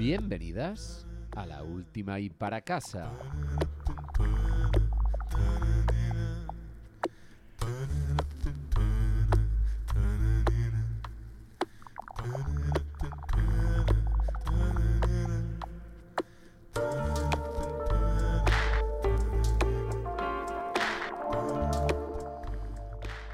Bienvenidas 0.00 1.06
a 1.36 1.44
la 1.44 1.62
última 1.62 2.18
y 2.20 2.30
para 2.30 2.62
casa. 2.62 3.12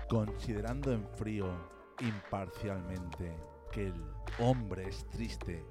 Considerando 0.08 0.92
en 0.92 1.06
frío, 1.10 1.46
imparcialmente, 2.00 3.36
que 3.70 3.86
el 3.86 4.04
hombre 4.40 4.88
es 4.88 5.06
triste, 5.10 5.64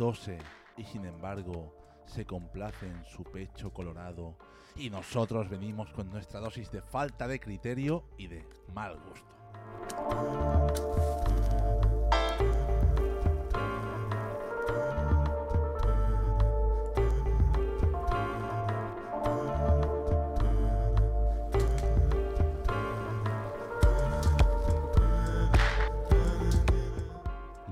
tose 0.00 0.38
y 0.78 0.84
sin 0.84 1.04
embargo 1.04 1.74
se 2.06 2.24
complace 2.24 2.86
en 2.86 3.04
su 3.04 3.22
pecho 3.22 3.70
colorado 3.70 4.34
y 4.74 4.88
nosotros 4.88 5.50
venimos 5.50 5.92
con 5.92 6.08
nuestra 6.08 6.40
dosis 6.40 6.72
de 6.72 6.80
falta 6.80 7.28
de 7.28 7.38
criterio 7.38 8.04
y 8.16 8.28
de 8.28 8.42
mal 8.72 8.98
gusto. 8.98 9.28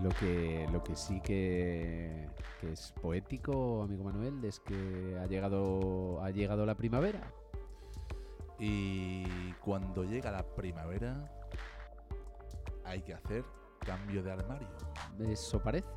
Lo 0.02 0.10
que, 0.10 0.47
lo 0.78 0.84
que 0.84 0.94
sí 0.94 1.20
que, 1.20 2.28
que 2.60 2.72
es 2.72 2.94
poético, 3.02 3.82
amigo 3.82 4.04
Manuel, 4.04 4.44
es 4.44 4.60
que 4.60 5.18
ha 5.20 5.26
llegado, 5.26 6.22
ha 6.22 6.30
llegado 6.30 6.64
la 6.64 6.76
primavera. 6.76 7.32
Y 8.60 9.52
cuando 9.54 10.04
llega 10.04 10.30
la 10.30 10.44
primavera 10.54 11.32
hay 12.84 13.02
que 13.02 13.12
hacer 13.12 13.44
cambio 13.80 14.22
de 14.22 14.30
armario. 14.30 14.68
Eso 15.18 15.60
parece. 15.60 15.88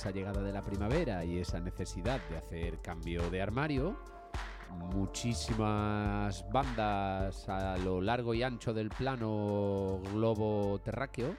Esa 0.00 0.12
llegada 0.12 0.40
de 0.40 0.50
la 0.50 0.62
primavera 0.62 1.26
y 1.26 1.40
esa 1.40 1.60
necesidad 1.60 2.26
de 2.30 2.38
hacer 2.38 2.80
cambio 2.80 3.28
de 3.28 3.42
armario, 3.42 3.98
muchísimas 4.94 6.50
bandas 6.50 7.46
a 7.50 7.76
lo 7.76 8.00
largo 8.00 8.32
y 8.32 8.42
ancho 8.42 8.72
del 8.72 8.88
plano 8.88 10.00
globo 10.14 10.80
terráqueo 10.82 11.36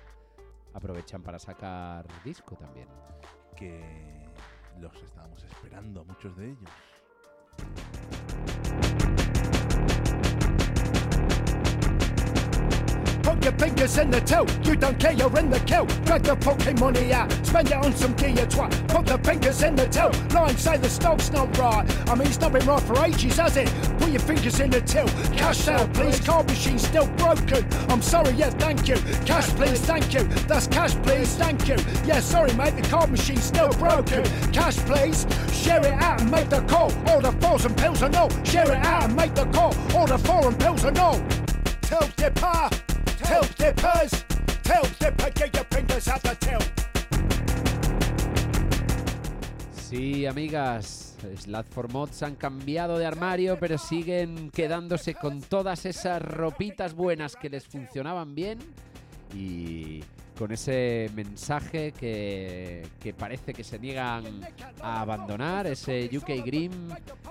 aprovechan 0.76 1.24
para 1.24 1.40
sacar 1.40 2.06
disco 2.24 2.56
también. 2.56 2.88
Que 3.56 4.30
los 4.80 4.96
estábamos 5.02 5.44
esperando, 5.44 6.06
muchos 6.06 6.38
de 6.38 6.52
ellos. 6.52 6.70
Put 13.32 13.46
your 13.46 13.54
fingers 13.54 13.98
in 13.98 14.12
the 14.12 14.20
till, 14.20 14.46
you 14.62 14.76
don't 14.76 15.00
care, 15.00 15.14
you're 15.14 15.40
in 15.40 15.50
the 15.50 15.60
kill. 15.62 15.86
Drag 16.04 16.22
the 16.22 16.36
pocket 16.36 16.78
money 16.82 17.14
out, 17.14 17.32
spend 17.46 17.70
it 17.70 17.78
on 17.78 17.96
some 17.96 18.14
gear 18.16 18.46
twat. 18.46 18.88
Put 18.90 19.06
the 19.06 19.18
fingers 19.20 19.64
in 19.64 19.74
the 19.74 19.88
till, 19.88 20.12
lie 20.36 20.50
and 20.50 20.60
say 20.60 20.76
the 20.76 20.90
stock's 20.90 21.32
not 21.32 21.58
right. 21.58 22.10
I 22.10 22.16
mean, 22.16 22.28
it's 22.28 22.42
not 22.42 22.52
been 22.52 22.66
right 22.66 22.82
for 22.82 23.06
ages, 23.06 23.38
has 23.38 23.56
it? 23.56 23.74
Put 24.00 24.10
your 24.10 24.20
fingers 24.20 24.60
in 24.60 24.70
the 24.70 24.82
till, 24.82 25.08
cash 25.38 25.66
out, 25.70 25.94
please. 25.94 26.20
Card 26.20 26.46
machine's 26.48 26.86
still 26.86 27.08
broken. 27.16 27.66
I'm 27.90 28.02
sorry, 28.02 28.32
yeah, 28.32 28.50
thank 28.50 28.90
you. 28.90 28.98
Cash, 29.26 29.48
please, 29.52 29.80
thank 29.80 30.14
you. 30.14 30.24
That's 30.50 30.68
cash, 30.68 30.96
please, 30.96 31.34
thank 31.36 31.70
you. 31.70 31.78
Yeah, 32.04 32.20
sorry, 32.20 32.54
mate, 32.56 32.76
the 32.76 32.88
card 32.90 33.12
machine's 33.12 33.46
still 33.46 33.70
broken. 33.70 34.26
Cash, 34.52 34.76
please, 34.80 35.26
share 35.54 35.80
it 35.80 35.94
out 35.94 36.20
and 36.20 36.30
make 36.30 36.50
the 36.50 36.62
call. 36.64 36.92
All 37.08 37.22
the 37.22 37.32
fours 37.40 37.64
and 37.64 37.78
pills 37.78 38.04
are 38.04 38.10
no. 38.10 38.28
Share 38.44 38.70
it 38.70 38.86
out 38.86 39.06
and 39.06 39.16
make 39.16 39.34
the 39.36 39.46
call. 39.46 39.74
Order 39.98 40.18
four 40.18 40.50
and 40.50 40.60
pills 40.60 40.84
and 40.84 40.98
all. 41.00 41.22
Till 41.82 42.08
dipper, 42.18 42.70
Sí, 49.92 50.26
amigas, 50.26 51.18
Slad 51.38 51.66
for 51.66 51.92
Mods 51.92 52.24
han 52.24 52.36
cambiado 52.36 52.98
de 52.98 53.06
armario, 53.06 53.58
pero 53.60 53.78
siguen 53.78 54.50
quedándose 54.52 55.16
con 55.16 55.42
todas 55.42 55.86
esas 55.86 56.22
ropitas 56.22 56.94
buenas 56.94 57.36
que 57.36 57.50
les 57.50 57.66
funcionaban 57.68 58.36
bien. 58.36 58.60
Y 59.34 60.04
con 60.38 60.52
ese 60.52 61.10
mensaje 61.16 61.92
que, 61.92 62.88
que 63.00 63.14
parece 63.14 63.54
que 63.54 63.64
se 63.64 63.80
niegan 63.80 64.24
a 64.82 65.02
abandonar, 65.02 65.68
ese 65.68 66.10
UK 66.12 66.46
Grim, 66.46 66.72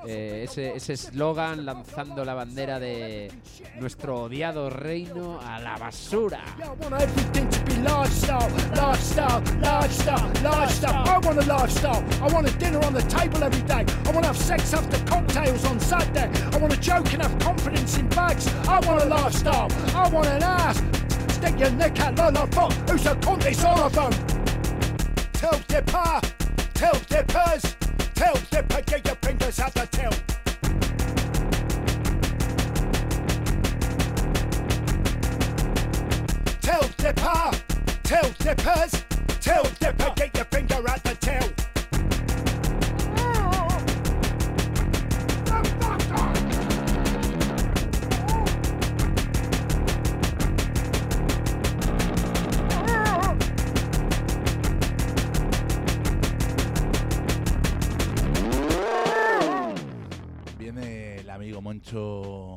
eh, 0.07 0.47
ese 0.49 0.77
ese 0.77 0.93
eslogan 0.95 1.65
lanzando 1.65 2.25
la 2.25 2.35
bandera 2.35 2.79
de 2.79 3.31
nuestro 3.79 4.23
odiado 4.25 4.71
reino 4.71 5.41
a 5.41 5.59
la 5.61 5.77
basura. 5.77 6.43
stick 21.41 21.59
your 21.59 21.71
neck 21.71 21.99
at 22.01 22.15
Lullaphone, 22.17 22.73
who's 22.89 23.07
a 23.07 23.15
comedy 23.17 23.55
solophone. 23.55 24.13
Tell 25.33 25.59
dipper, 25.69 26.21
tell 26.75 26.95
dippers, 27.09 27.77
tell 28.15 28.35
dipper, 28.51 28.83
get 28.83 29.07
your 29.07 29.17
fingers 29.17 29.59
out 29.59 29.73
the 29.73 29.87
tail. 29.87 30.13
Tell 36.61 36.83
dipper, 36.99 37.51
tell 38.03 38.31
dippers, 38.39 39.05
tell 39.41 39.65
dipper, 39.81 40.13
get 40.17 40.37
your 40.37 40.45
finger 40.45 40.91
out 40.91 41.03
the 41.03 41.15
tail. 41.21 41.60
Moncho 61.85 62.57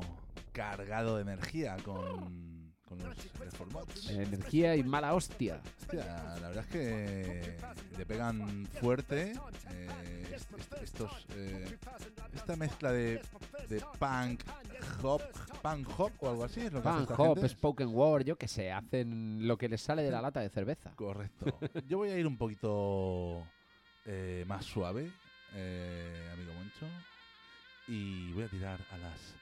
cargado 0.51 1.15
de 1.15 1.21
energía 1.21 1.77
con, 1.83 2.73
con 2.87 2.97
los 2.99 3.39
reformados. 3.39 4.09
Energía 4.09 4.75
y 4.75 4.83
mala 4.83 5.13
hostia. 5.13 5.61
Hostia, 5.81 6.35
la 6.41 6.47
verdad 6.49 6.65
es 6.65 6.71
que 6.71 7.57
le 7.97 8.05
pegan 8.05 8.67
fuerte 8.81 9.33
eh, 9.71 10.27
est- 10.35 10.51
est- 10.59 10.83
estos 10.83 11.25
eh, 11.35 11.77
esta 12.33 12.55
mezcla 12.57 12.91
de, 12.91 13.21
de 13.69 13.81
punk 13.97 14.41
hop 15.01 15.21
punk 15.61 15.87
hop 15.99 16.11
o 16.19 16.29
algo 16.29 16.43
así 16.43 16.59
es 16.61 16.73
lo 16.73 16.81
que 16.81 16.89
Punk, 16.89 17.11
hop, 17.17 17.35
gente. 17.37 17.49
spoken 17.49 17.87
word, 17.93 18.25
yo 18.25 18.35
que 18.37 18.47
sé, 18.49 18.71
hacen 18.71 19.47
lo 19.47 19.57
que 19.57 19.69
les 19.69 19.81
sale 19.81 20.03
de 20.03 20.11
la 20.11 20.21
lata 20.21 20.41
de 20.41 20.49
cerveza. 20.49 20.91
correcto 20.95 21.57
yo 21.87 21.99
voy 21.99 22.09
a 22.09 22.17
ir 22.17 22.27
un 22.27 22.37
poquito 22.37 23.41
eh, 24.05 24.43
más 24.47 24.65
suave 24.65 25.09
eh, 25.55 26.29
amigo 26.33 26.53
Moncho 26.53 26.85
y 27.87 28.31
voy 28.33 28.43
a 28.43 28.47
tirar 28.47 28.79
a 28.91 28.97
las 28.97 29.35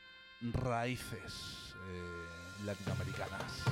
raíces 0.53 1.75
eh, 1.87 2.65
latinoamericanas 2.65 3.63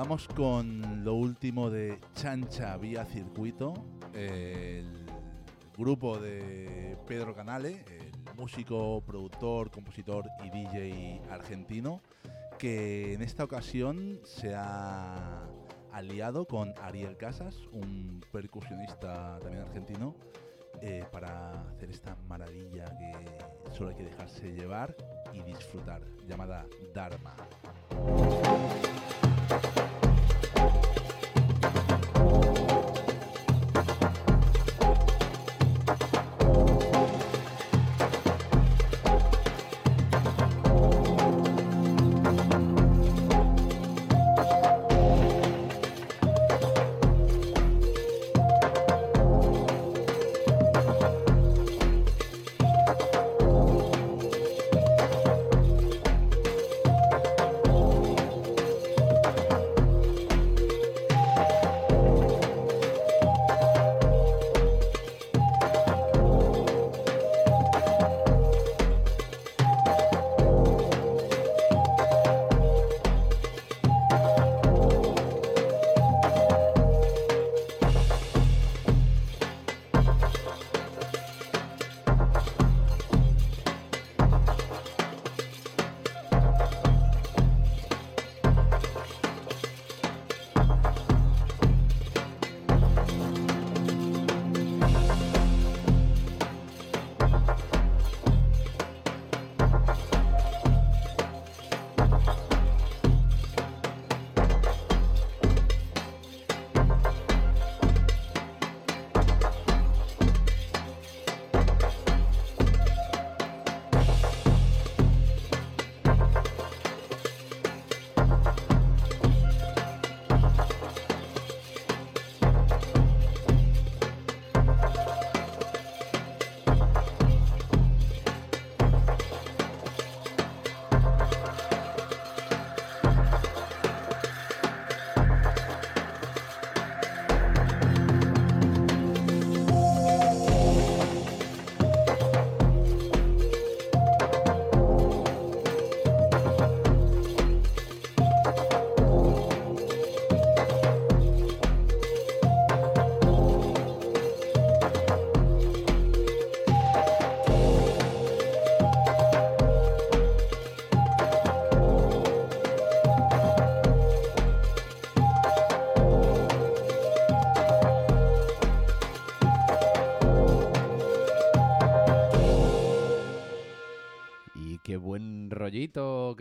Vamos 0.00 0.28
con 0.28 1.02
lo 1.04 1.14
último 1.14 1.70
de 1.70 1.98
Chancha 2.14 2.76
Vía 2.76 3.04
Circuito, 3.04 3.74
el 4.14 5.10
grupo 5.76 6.18
de 6.18 6.96
Pedro 7.08 7.34
Canale, 7.34 7.84
el 7.88 8.36
músico, 8.36 9.02
productor, 9.04 9.72
compositor 9.72 10.24
y 10.44 10.50
DJ 10.50 11.20
argentino, 11.28 12.00
que 12.60 13.14
en 13.14 13.22
esta 13.22 13.42
ocasión 13.42 14.20
se 14.22 14.54
ha 14.54 15.48
aliado 15.90 16.44
con 16.44 16.74
Ariel 16.80 17.16
Casas, 17.16 17.56
un 17.72 18.24
percusionista 18.30 19.40
también 19.40 19.64
argentino, 19.64 20.14
eh, 20.80 21.04
para 21.10 21.62
hacer 21.70 21.90
esta 21.90 22.14
maravilla 22.28 22.84
que 22.84 23.72
solo 23.76 23.90
hay 23.90 23.96
que 23.96 24.04
dejarse 24.04 24.52
llevar 24.52 24.94
y 25.32 25.42
disfrutar, 25.42 26.02
llamada 26.28 26.66
Dharma. 26.94 27.34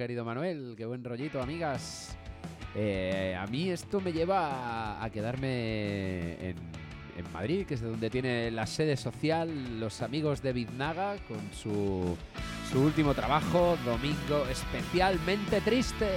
Querido 0.08 0.24
Manuel, 0.24 0.76
qué 0.78 0.86
buen 0.86 1.04
rollito, 1.04 1.42
amigas. 1.42 2.16
Eh, 2.76 3.36
a 3.38 3.46
mí 3.48 3.70
esto 3.70 4.00
me 4.00 4.14
lleva 4.14 5.04
a, 5.04 5.10
quedarme 5.10 6.32
en, 6.40 6.56
en, 7.18 7.34
Madrid, 7.34 7.66
que 7.66 7.74
es 7.74 7.82
de 7.82 7.90
donde 7.90 8.10
tiene 8.10 8.50
la 8.50 8.66
sede 8.68 8.96
social 8.96 9.82
los 9.82 10.02
amigos 10.02 10.42
de 10.42 10.54
Biznaga, 10.54 11.18
con 11.28 11.40
su, 11.52 12.16
su 12.72 12.82
último 12.84 13.14
trabajo, 13.16 13.78
Domingo 13.84 14.46
Especialmente 14.50 15.60
Triste. 15.60 16.08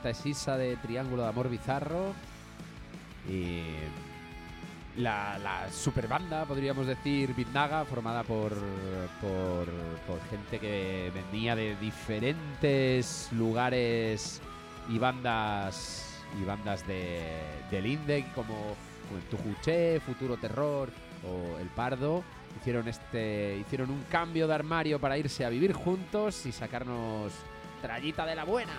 Canta 0.00 0.56
de 0.56 0.76
Triángulo 0.76 1.22
de 1.22 1.28
Amor 1.28 1.48
Bizarro. 1.48 2.12
Y 3.28 3.62
la, 4.96 5.38
la 5.38 5.70
super 5.70 6.06
banda, 6.06 6.44
podríamos 6.44 6.86
decir, 6.86 7.34
Bitnaga, 7.34 7.84
formada 7.84 8.22
por, 8.22 8.52
por, 9.20 9.66
por 10.06 10.20
gente 10.30 10.58
que 10.58 11.10
venía 11.14 11.56
de 11.56 11.76
diferentes 11.76 13.28
lugares 13.32 14.40
y 14.88 14.98
bandas 14.98 16.02
y 16.40 16.44
bandas 16.44 16.86
de, 16.86 17.22
del 17.70 17.86
Indec 17.86 18.32
como 18.34 18.76
Tujuché, 19.30 20.00
Futuro 20.00 20.36
Terror 20.36 20.90
o 21.24 21.58
El 21.58 21.68
Pardo. 21.68 22.22
Hicieron, 22.60 22.88
este, 22.88 23.58
hicieron 23.58 23.90
un 23.90 24.02
cambio 24.10 24.46
de 24.46 24.54
armario 24.54 24.98
para 24.98 25.18
irse 25.18 25.44
a 25.44 25.50
vivir 25.50 25.72
juntos 25.72 26.46
y 26.46 26.52
sacarnos 26.52 27.32
trallita 27.82 28.24
de 28.24 28.34
la 28.34 28.44
buena. 28.44 28.72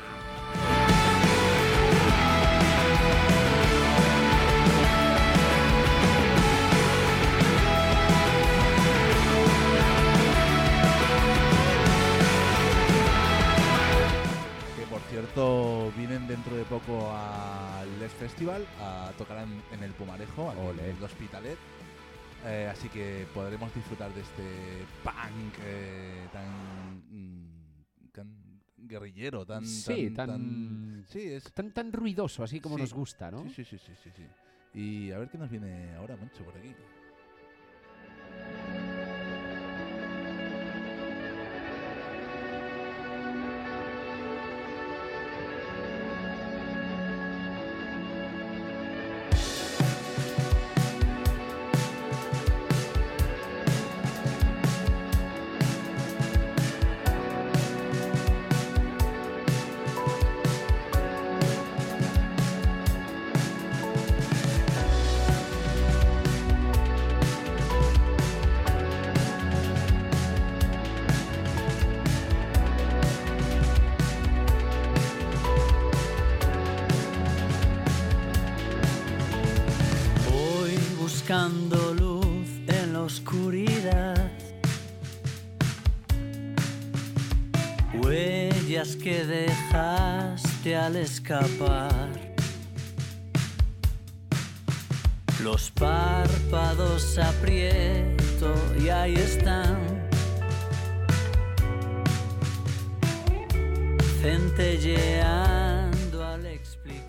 Cierto 15.21 15.91
vienen 15.97 16.27
dentro 16.27 16.55
de 16.55 16.63
poco 16.65 17.11
al 17.11 17.99
Les 17.99 18.11
Festival, 18.13 18.63
a 18.79 19.11
tocar 19.17 19.39
en, 19.39 19.63
en 19.71 19.83
el 19.83 19.91
Pumarejo, 19.93 20.53
Ole. 20.59 20.91
en 20.91 20.95
el 20.97 21.03
Hospitalet. 21.03 21.57
Eh, 22.45 22.69
así 22.71 22.87
que 22.89 23.25
podremos 23.33 23.73
disfrutar 23.73 24.13
de 24.13 24.21
este 24.21 24.85
punk 25.03 25.55
eh, 25.63 26.27
tan, 26.31 27.01
mm, 27.09 28.11
tan 28.11 28.61
guerrillero, 28.77 29.43
tan, 29.43 29.65
Sí, 29.65 30.11
tan- 30.11 31.03
sí, 31.09 31.21
es 31.33 31.51
Tan, 31.51 31.71
tan 31.71 31.91
ruidoso, 31.91 32.43
así 32.43 32.59
como 32.59 32.75
Sí. 32.75 32.81
nos 32.83 32.93
gusta, 32.93 33.31
¿no? 33.31 33.41
Sí, 33.45 33.49
sí, 33.49 33.65
sí, 33.65 33.79
sí, 33.79 33.93
sí, 34.03 34.11
sí. 34.15 34.27
Y 34.79 35.11
a 35.11 35.17
ver 35.17 35.29
qué 35.29 35.39
nos 35.39 35.49
viene 35.49 35.95
ahora, 35.95 36.15
Moncho, 36.15 36.43
por 36.43 36.55
aquí. 36.57 36.75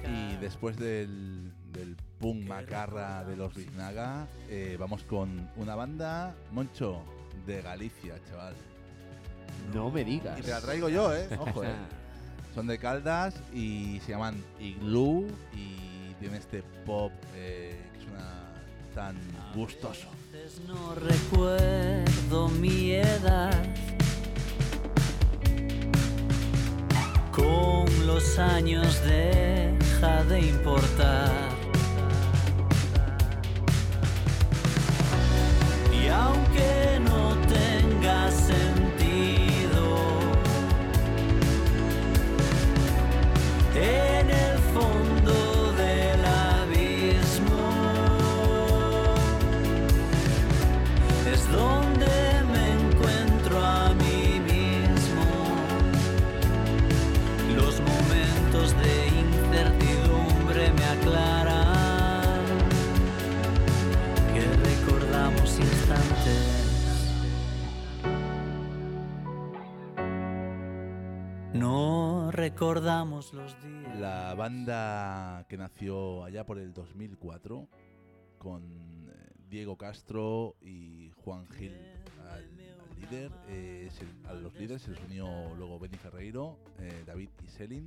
Y 0.07 0.37
después 0.37 0.77
del, 0.77 1.53
del 1.73 1.97
punk 2.19 2.47
macarra 2.47 3.25
de 3.25 3.37
los 3.37 3.55
Biznaga, 3.55 4.27
eh, 4.49 4.77
vamos 4.79 5.03
con 5.05 5.51
una 5.57 5.75
banda, 5.75 6.35
Moncho, 6.53 7.03
de 7.47 7.63
Galicia, 7.63 8.15
chaval. 8.29 8.55
No 9.75 9.91
me 9.91 10.05
digas. 10.05 10.39
Y 10.39 10.43
te 10.43 10.51
la 10.51 10.61
traigo 10.61 10.89
yo, 10.89 11.15
¿eh? 11.15 11.29
Ojo, 11.39 11.65
¿eh? 11.65 11.75
Son 12.55 12.67
de 12.67 12.79
Caldas 12.79 13.35
y 13.53 14.01
se 14.05 14.13
llaman 14.13 14.43
Igloo 14.59 15.27
y 15.55 16.15
tiene 16.19 16.39
este 16.39 16.63
pop 16.85 17.13
eh, 17.35 17.81
que 17.95 18.05
suena 18.05 18.33
tan 18.95 19.17
gustoso. 19.55 20.09
veces 20.33 20.61
no 20.67 20.95
recuerdo 20.95 22.49
mi 22.49 22.93
edad. 22.93 23.53
Con 27.33 28.07
los 28.07 28.39
años 28.39 29.01
deja 30.01 30.25
de 30.25 30.41
importar. 30.41 31.31
Y 35.93 36.09
aunque 36.09 37.01
no 37.05 37.48
recordamos 72.53 73.33
los 73.35 73.55
días. 73.63 73.99
La 73.99 74.35
banda 74.35 75.45
que 75.51 75.57
nació 75.59 76.25
allá 76.25 76.47
por 76.47 76.59
el 76.59 76.73
2004 76.73 77.69
con 78.39 78.63
eh, 78.63 79.31
Diego 79.51 79.77
Castro 79.77 80.57
y 80.63 81.11
Juan 81.25 81.47
Gil 81.51 81.75
al, 82.31 82.39
al 82.39 83.01
líder. 83.01 83.31
eh, 83.49 83.91
se- 83.93 84.29
a 84.29 84.33
los 84.33 84.55
líderes 84.55 84.83
se 84.83 84.93
les 84.93 85.01
unió 85.05 85.29
luego 85.57 85.79
Benny 85.79 85.99
Ferreiro, 85.99 86.59
eh, 86.79 87.05
David 87.07 87.29
y 87.47 87.51
Selin. 87.51 87.85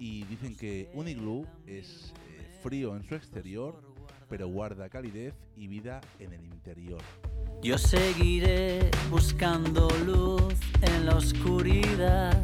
Y 0.00 0.24
dicen 0.24 0.56
que 0.56 0.90
un 0.94 1.06
iglú 1.08 1.46
es 1.66 2.12
eh, 2.28 2.58
frío 2.62 2.96
en 2.96 3.04
su 3.04 3.14
exterior, 3.14 3.80
pero 4.28 4.48
guarda 4.48 4.88
calidez 4.88 5.34
y 5.56 5.68
vida 5.68 6.00
en 6.18 6.32
el 6.32 6.44
interior. 6.44 7.00
Yo 7.62 7.78
seguiré 7.78 8.90
buscando 9.10 9.88
luz 10.04 10.54
en 10.82 11.06
la 11.06 11.16
oscuridad. 11.16 12.42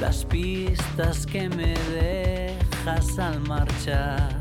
Las 0.00 0.24
pistas 0.24 1.26
que 1.26 1.48
me 1.48 1.74
dejas 1.92 3.18
al 3.18 3.40
marchar. 3.40 4.38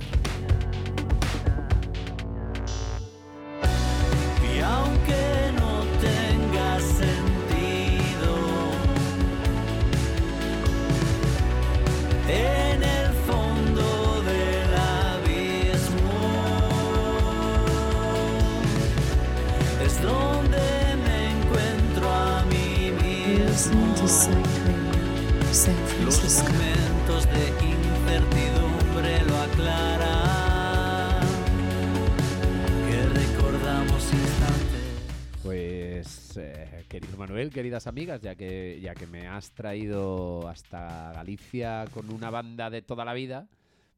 Queridas 37.49 37.87
amigas, 37.87 38.21
ya 38.21 38.35
que, 38.35 38.79
ya 38.81 38.93
que 38.93 39.07
me 39.07 39.27
has 39.27 39.51
traído 39.51 40.47
hasta 40.47 41.11
Galicia 41.13 41.85
con 41.93 42.09
una 42.13 42.29
banda 42.29 42.69
de 42.69 42.81
toda 42.81 43.05
la 43.05 43.13
vida, 43.13 43.47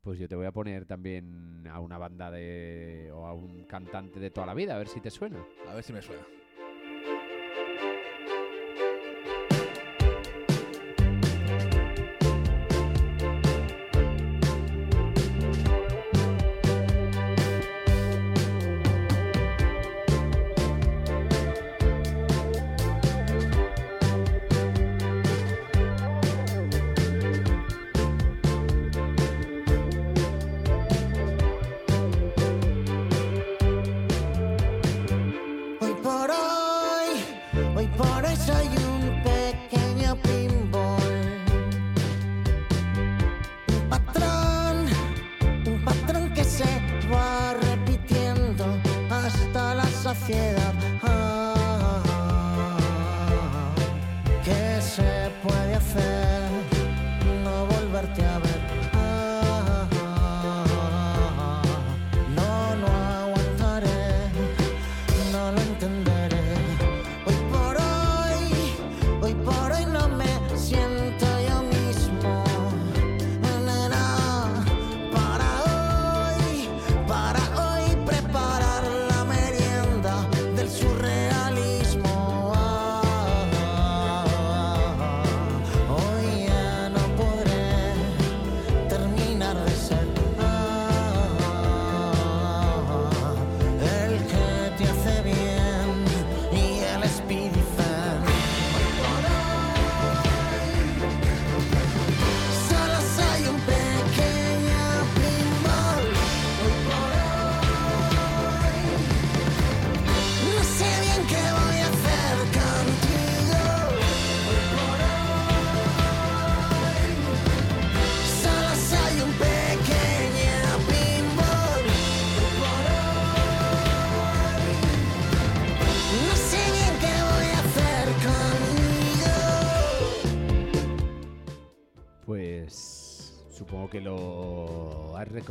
pues 0.01 0.19
yo 0.19 0.27
te 0.27 0.35
voy 0.35 0.45
a 0.45 0.51
poner 0.51 0.85
también 0.85 1.67
a 1.71 1.79
una 1.79 1.97
banda 1.97 2.31
de. 2.31 3.11
o 3.13 3.25
a 3.25 3.33
un 3.33 3.63
cantante 3.65 4.19
de 4.19 4.31
toda 4.31 4.47
la 4.47 4.53
vida, 4.53 4.75
a 4.75 4.77
ver 4.77 4.87
si 4.87 5.01
te 5.01 5.09
suena. 5.09 5.45
A 5.69 5.75
ver 5.75 5.83
si 5.83 5.93
me 5.93 6.01
suena. 6.01 6.38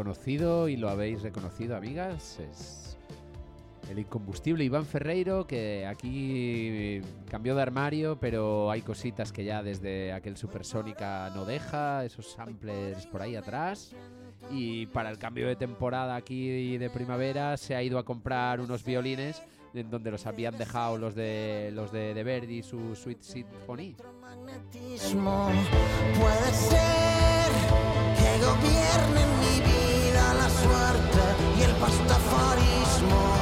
Reconocido 0.09 0.69
y 0.69 0.77
lo 0.77 0.89
habéis 0.89 1.23
reconocido, 1.23 1.77
amigas. 1.77 2.39
Es 2.41 2.97
el 3.91 3.99
incombustible 3.99 4.65
Iván 4.65 4.87
Ferreiro, 4.87 5.47
que 5.47 5.87
aquí 5.87 7.03
cambió 7.31 7.55
de 7.55 7.63
armario, 7.63 8.19
pero 8.19 8.71
hay 8.71 8.81
cositas 8.81 9.33
que 9.33 9.45
ya 9.45 9.63
desde 9.63 10.13
aquel 10.15 10.37
Supersónica 10.37 11.31
no 11.35 11.45
deja, 11.45 12.05
esos 12.05 12.33
samplers 12.33 13.07
por 13.07 13.21
ahí 13.21 13.37
atrás. 13.37 13.93
Y 14.51 14.87
para 14.87 15.11
el 15.11 15.19
cambio 15.19 15.47
de 15.47 15.57
temporada 15.57 16.17
aquí 16.17 16.79
de 16.79 16.89
primavera 16.89 17.57
se 17.59 17.75
ha 17.75 17.83
ido 17.83 17.99
a 17.99 18.05
comprar 18.05 18.61
unos 18.61 18.85
violines 18.85 19.43
en 19.75 19.91
donde 19.91 20.11
los 20.11 20.25
habían 20.27 20.57
dejado 20.57 20.97
los 20.97 21.15
de 21.15 21.71
los 21.75 21.93
de, 21.93 22.15
de 22.15 22.25
Verdi 22.25 22.63
su 22.63 22.95
Sweet 22.95 23.21
Symphony. 23.21 23.95
Puede 23.95 24.95
ser 26.53 27.51
que 28.17 28.45
gobierne 28.45 29.27
mi 29.41 29.61
vida 29.61 29.88
suerte 30.63 31.23
y 31.59 31.63
el 31.63 31.73
pastafarismo 31.77 33.38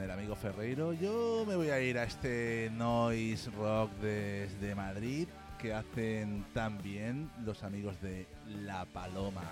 el 0.00 0.10
amigo 0.10 0.34
Ferreiro, 0.34 0.92
yo 0.92 1.44
me 1.46 1.56
voy 1.56 1.70
a 1.70 1.80
ir 1.80 1.98
a 1.98 2.04
este 2.04 2.70
noise 2.72 3.50
rock 3.50 3.90
desde 4.00 4.74
Madrid 4.74 5.28
que 5.58 5.74
hacen 5.74 6.44
tan 6.54 6.80
bien 6.82 7.30
los 7.44 7.62
amigos 7.62 8.00
de 8.00 8.26
La 8.64 8.84
Paloma. 8.86 9.42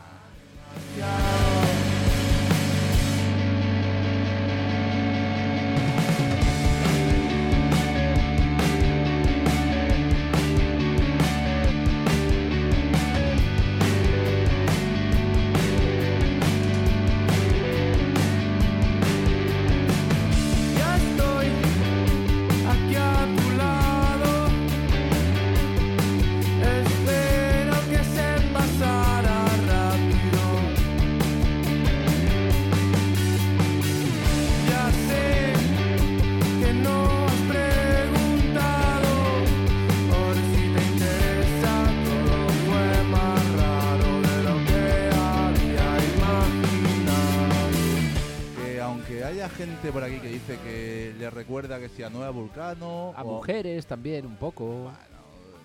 Dice 50.41 50.59
que 50.63 51.15
le 51.19 51.31
recuerda 51.31 51.79
que 51.79 51.89
sea 51.89 52.11
Nueva 52.11 52.31
Vulcano, 52.31 53.13
A 53.17 53.23
o- 53.23 53.37
mujeres 53.37 53.87
también, 53.87 54.27
un 54.27 54.37
poco. 54.37 54.65
Bueno, 54.85 54.99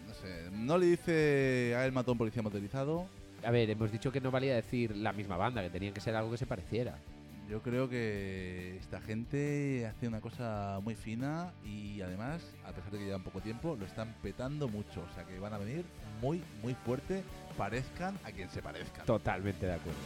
no 0.07 0.13
sé, 0.13 0.49
no 0.51 0.77
le 0.77 0.85
dice 0.87 1.73
a 1.77 1.85
él 1.85 1.91
mató 1.91 2.11
a 2.11 2.13
un 2.13 2.17
policía 2.17 2.41
motorizado. 2.41 3.05
A 3.43 3.51
ver, 3.51 3.69
hemos 3.69 3.91
dicho 3.91 4.11
que 4.11 4.21
no 4.21 4.31
valía 4.31 4.55
decir 4.55 4.95
la 4.95 5.13
misma 5.13 5.37
banda, 5.37 5.61
que 5.61 5.69
tenían 5.69 5.93
que 5.93 6.01
ser 6.01 6.15
algo 6.15 6.31
que 6.31 6.37
se 6.37 6.45
pareciera. 6.45 6.97
Yo 7.47 7.61
creo 7.61 7.87
que 7.87 8.75
esta 8.77 8.99
gente 9.01 9.85
hace 9.85 10.07
una 10.07 10.19
cosa 10.19 10.79
muy 10.81 10.95
fina 10.95 11.51
y 11.63 12.01
además, 12.01 12.41
a 12.67 12.71
pesar 12.71 12.89
de 12.91 12.97
que 12.97 13.05
llevan 13.05 13.21
poco 13.21 13.39
tiempo, 13.39 13.75
lo 13.79 13.85
están 13.85 14.15
petando 14.23 14.67
mucho. 14.67 15.01
O 15.09 15.13
sea 15.13 15.25
que 15.25 15.37
van 15.37 15.53
a 15.53 15.59
venir 15.59 15.85
muy, 16.23 16.41
muy 16.63 16.73
fuerte, 16.73 17.21
parezcan 17.55 18.17
a 18.23 18.31
quien 18.31 18.49
se 18.49 18.63
parezcan. 18.63 19.05
Totalmente 19.05 19.67
de 19.67 19.73
acuerdo. 19.73 19.99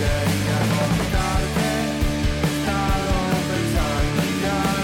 devi 0.00 0.48
accontentarti, 0.48 1.70
stavo 2.62 3.12
pensando 3.48 4.22
già. 4.40 4.79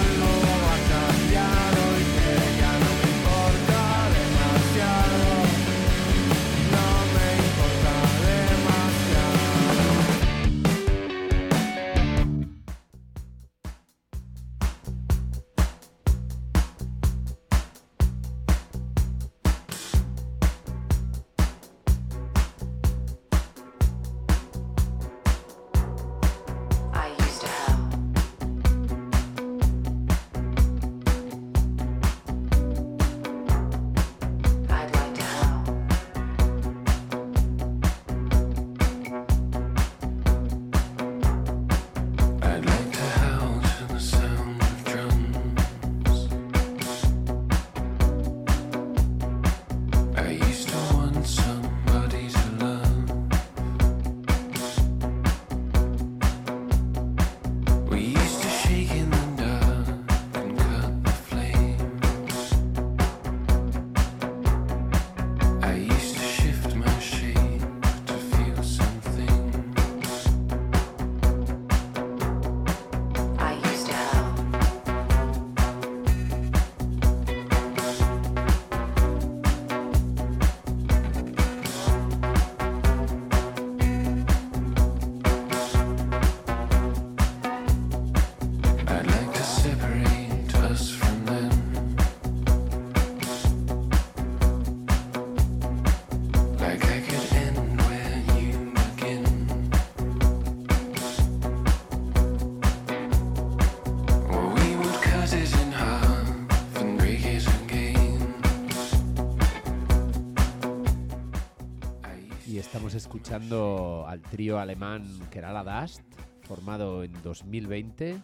Escuchando 113.07 114.05
al 114.09 114.21
trío 114.21 114.59
alemán 114.59 115.07
Kerala 115.31 115.63
Dust, 115.63 116.03
formado 116.43 117.05
en 117.05 117.13
2020, 117.23 118.21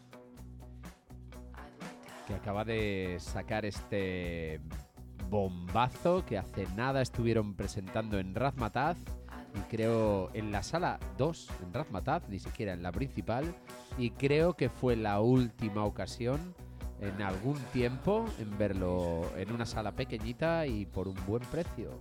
que 2.27 2.35
acaba 2.35 2.65
de 2.65 3.17
sacar 3.21 3.65
este 3.65 4.61
bombazo 5.31 6.27
que 6.27 6.37
hace 6.37 6.67
nada 6.77 7.01
estuvieron 7.01 7.55
presentando 7.55 8.19
en 8.19 8.35
Razmataz 8.35 8.97
y 9.55 9.61
creo 9.71 10.31
en 10.35 10.51
la 10.51 10.65
sala 10.65 10.99
2 11.17 11.49
en 11.63 11.73
Razmataz, 11.73 12.29
ni 12.29 12.41
siquiera 12.41 12.73
en 12.73 12.83
la 12.83 12.91
principal, 12.91 13.55
y 13.97 14.11
creo 14.11 14.55
que 14.55 14.69
fue 14.69 14.97
la 14.97 15.21
última 15.21 15.85
ocasión 15.85 16.57
en 17.01 17.23
algún 17.23 17.57
tiempo 17.73 18.25
en 18.41 18.59
verlo 18.59 19.31
en 19.37 19.53
una 19.53 19.65
sala 19.65 19.93
pequeñita 19.93 20.67
y 20.67 20.87
por 20.87 21.07
un 21.07 21.17
buen 21.25 21.43
precio. 21.43 22.01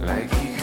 Like 0.00 0.32
he 0.32 0.59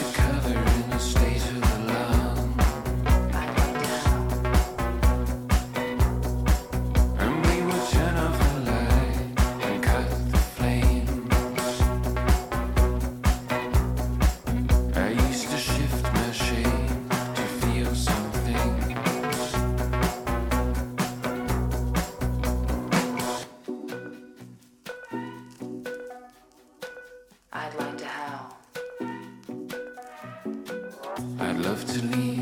love 31.58 31.84
to 31.86 32.00
leave 32.06 32.37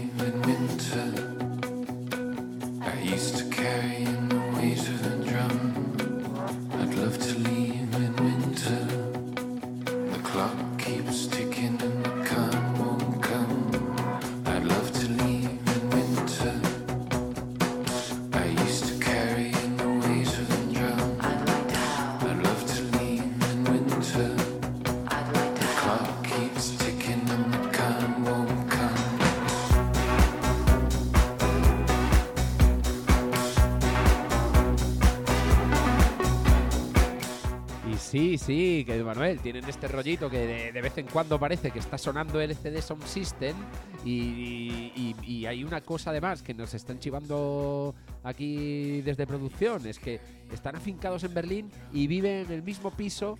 sí, 38.47 38.85
que 38.87 39.03
Manuel, 39.03 39.41
tienen 39.41 39.65
este 39.69 39.89
rollito 39.89 40.31
que 40.31 40.73
de, 40.73 40.81
vez 40.81 40.97
en 40.99 41.07
cuando 41.07 41.39
parece 41.39 41.73
que 41.73 41.81
está 41.81 41.99
sonando 41.99 42.41
LCD 42.41 42.81
Sound 42.81 43.05
System 43.05 43.57
y, 44.05 45.45
hay 45.47 45.65
una 45.65 45.81
cosa 45.81 46.11
además 46.11 46.43
que 46.43 46.55
nos 46.55 46.75
están 46.75 46.99
chivando 46.99 47.95
aquí 48.23 49.01
desde 49.03 49.27
producción, 49.27 49.87
es 49.87 49.99
que 49.99 50.21
están 50.53 50.77
afincados 50.77 51.25
en 51.25 51.35
Berlín 51.35 51.71
y 51.93 52.07
viven 52.07 52.47
en 52.47 52.53
el 52.53 52.63
mismo 52.63 52.91
piso 52.91 53.37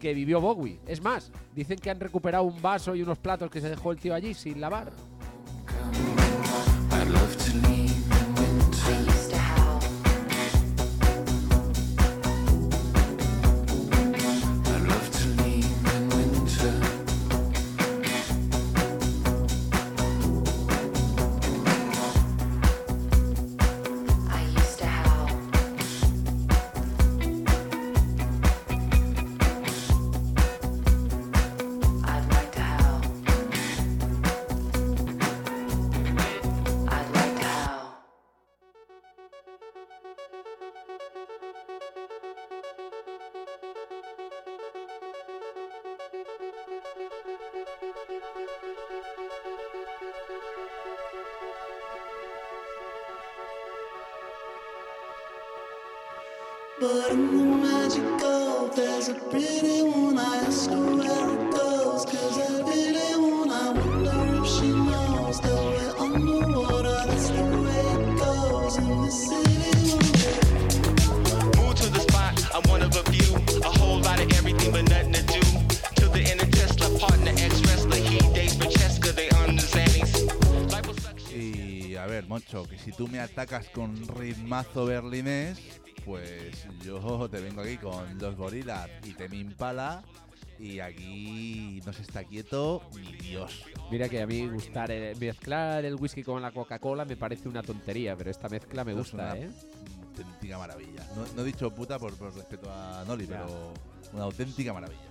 que 0.00 0.14
vivió 0.14 0.40
Bowie. 0.40 0.80
Es 0.86 1.00
más, 1.00 1.32
dicen 1.54 1.78
que 1.78 1.90
han 1.90 2.00
recuperado 2.00 2.44
un 2.44 2.60
vaso 2.60 2.94
y 2.94 3.02
unos 3.02 3.18
platos 3.18 3.50
que 3.50 3.60
se 3.60 3.68
dejó 3.68 3.92
el 3.92 3.98
tío 3.98 4.14
allí 4.14 4.34
sin 4.34 4.60
lavar. 4.60 4.92
But 56.78 57.10
in 57.12 57.38
the 57.38 57.44
magical, 57.56 58.68
there's 58.68 59.08
a 59.08 59.14
pretty 59.14 59.82
one. 59.82 60.18
I 60.18 60.44
ask 60.44 60.68
her 60.68 60.76
where 60.76 61.30
it 61.30 61.50
goes. 61.50 62.04
Cause 62.04 62.38
I 62.38 62.60
really 62.68 63.16
wanna 63.16 63.80
wonder 63.80 64.42
if 64.42 64.46
she 64.46 64.68
knows 64.68 65.40
that 65.40 65.56
we're 65.56 65.96
underwater. 66.04 67.06
That's 67.06 67.30
the 67.30 67.44
way 67.64 67.80
it 67.96 68.18
goes 68.18 68.76
in 68.76 68.88
the 69.00 69.10
city. 69.10 69.72
Move 71.56 71.74
to 71.76 71.88
the 71.88 72.00
spot, 72.00 72.34
I'm 72.54 72.62
one 72.68 72.82
of 72.82 72.94
a 72.94 73.04
few. 73.10 73.34
A 73.62 73.70
whole 73.78 74.00
lot 74.00 74.20
of 74.20 74.30
everything 74.32 74.70
but 74.70 74.86
nothing 74.90 75.14
to 75.14 75.22
do. 75.22 75.40
To 75.96 76.08
the 76.10 76.30
inner 76.30 76.50
Tesla, 76.50 76.90
partner, 76.98 77.32
ex-wrestler. 77.38 77.96
He 77.96 78.18
dates 78.34 78.54
Francesca, 78.54 79.12
they 79.12 79.30
on 79.30 79.56
the 79.56 79.62
Xannies. 79.62 80.28
Liposuction. 80.68 81.40
Y 81.40 81.96
a 81.96 82.06
ver, 82.06 82.26
Moncho, 82.28 82.64
que 82.64 82.76
si 82.76 82.92
tú 82.92 83.08
me 83.08 83.18
atacas 83.20 83.66
con 83.70 83.96
ritmazo 84.18 84.84
berlinés, 84.84 85.58
pues 86.04 86.45
yo 86.86 87.28
te 87.28 87.40
vengo 87.40 87.60
aquí 87.62 87.76
con 87.78 88.18
los 88.18 88.36
gorilas 88.36 88.88
y 89.04 89.12
te 89.14 89.28
me 89.28 89.36
impala 89.38 90.02
y 90.58 90.78
aquí 90.80 91.82
no 91.84 91.92
se 91.92 92.02
está 92.02 92.24
quieto 92.24 92.82
ni 92.94 93.12
Dios. 93.16 93.64
Mira 93.90 94.08
que 94.08 94.22
a 94.22 94.26
mí 94.26 94.46
gustar 94.48 94.90
eh, 94.90 95.14
mezclar 95.18 95.84
el 95.84 95.96
whisky 95.96 96.22
con 96.22 96.40
la 96.40 96.50
Coca-Cola 96.50 97.04
me 97.04 97.16
parece 97.16 97.48
una 97.48 97.62
tontería, 97.62 98.16
pero 98.16 98.30
esta 98.30 98.48
mezcla 98.48 98.84
me 98.84 98.92
Es 98.92 98.98
gusta, 98.98 99.16
una 99.16 99.36
¿eh? 99.36 99.50
auténtica 100.08 100.58
maravilla. 100.58 101.06
No, 101.14 101.24
no 101.34 101.42
he 101.42 101.44
dicho 101.44 101.70
puta 101.74 101.98
por, 101.98 102.14
por 102.14 102.34
respeto 102.34 102.70
a 102.72 103.04
Noli, 103.06 103.26
Ya. 103.26 103.42
pero 103.44 103.72
una 104.12 104.24
auténtica 104.24 104.72
maravilla. 104.72 105.02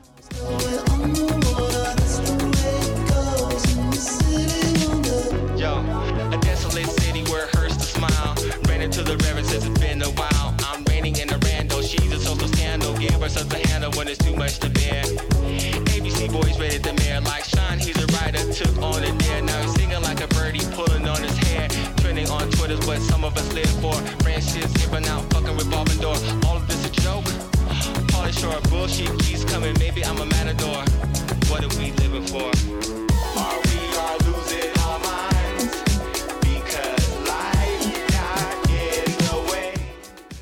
Yo, 5.57 5.77
a 6.31 6.37
desolate 6.41 6.87
city 7.01 7.23
where 7.31 7.45
it 7.47 7.55
hurts 7.55 7.77
to 7.77 7.83
smile. 7.83 8.35
Ran 8.67 8.81
into 8.81 9.03
the 9.03 9.17
river 9.17 9.43
since 9.43 9.65
it's 9.65 9.79
been 9.79 10.01
a 10.01 10.09
while. 10.09 10.54
A 12.45 12.47
social 12.47 12.57
scandal. 12.57 12.93
Give 12.97 13.31
something 13.31 13.61
to 13.61 13.67
handle 13.69 13.91
when 13.93 14.07
it's 14.07 14.23
too 14.23 14.35
much 14.35 14.59
to 14.59 14.69
bear. 14.69 15.03
ABC 15.03 16.31
boys 16.31 16.59
ready 16.59 16.77
the 16.77 16.93
mayor 16.93 17.21
like 17.21 17.43
Sean. 17.43 17.79
He's 17.79 17.97
a 17.97 18.05
writer, 18.17 18.41
took 18.53 18.77
on 18.81 19.03
a 19.03 19.11
dare. 19.17 19.41
Now 19.41 19.61
he's 19.61 19.73
singing 19.73 20.01
like 20.01 20.21
a 20.21 20.27
birdie, 20.27 20.65
pulling 20.73 21.07
on 21.07 21.21
his 21.23 21.37
hair. 21.37 21.67
Trending 21.97 22.29
on 22.29 22.49
Twitter's 22.51 22.85
what 22.85 22.99
some 22.99 23.23
of 23.23 23.35
us 23.37 23.53
live 23.53 23.69
for. 23.81 23.95
Brand 24.23 24.43
shit, 24.43 24.69
skipping 24.69 25.07
out, 25.07 25.23
fucking 25.33 25.57
revolving 25.57 25.99
door. 25.99 26.17
All 26.45 26.57
of 26.57 26.67
this 26.67 26.85
a 26.85 26.91
joke. 27.01 27.25
Pauly 28.11 28.33
Shore, 28.37 28.61
bullshit 28.69 29.17
keeps 29.19 29.43
coming. 29.45 29.75
Maybe 29.79 30.05
I'm 30.05 30.19
a 30.19 30.25
matador. 30.25 30.83
What 31.49 31.63
are 31.63 31.73
we 31.79 31.91
living 32.03 32.25
for? 32.27 32.49
Are 33.41 33.59
we 33.65 33.97
all 33.97 34.17
losing 34.25 34.74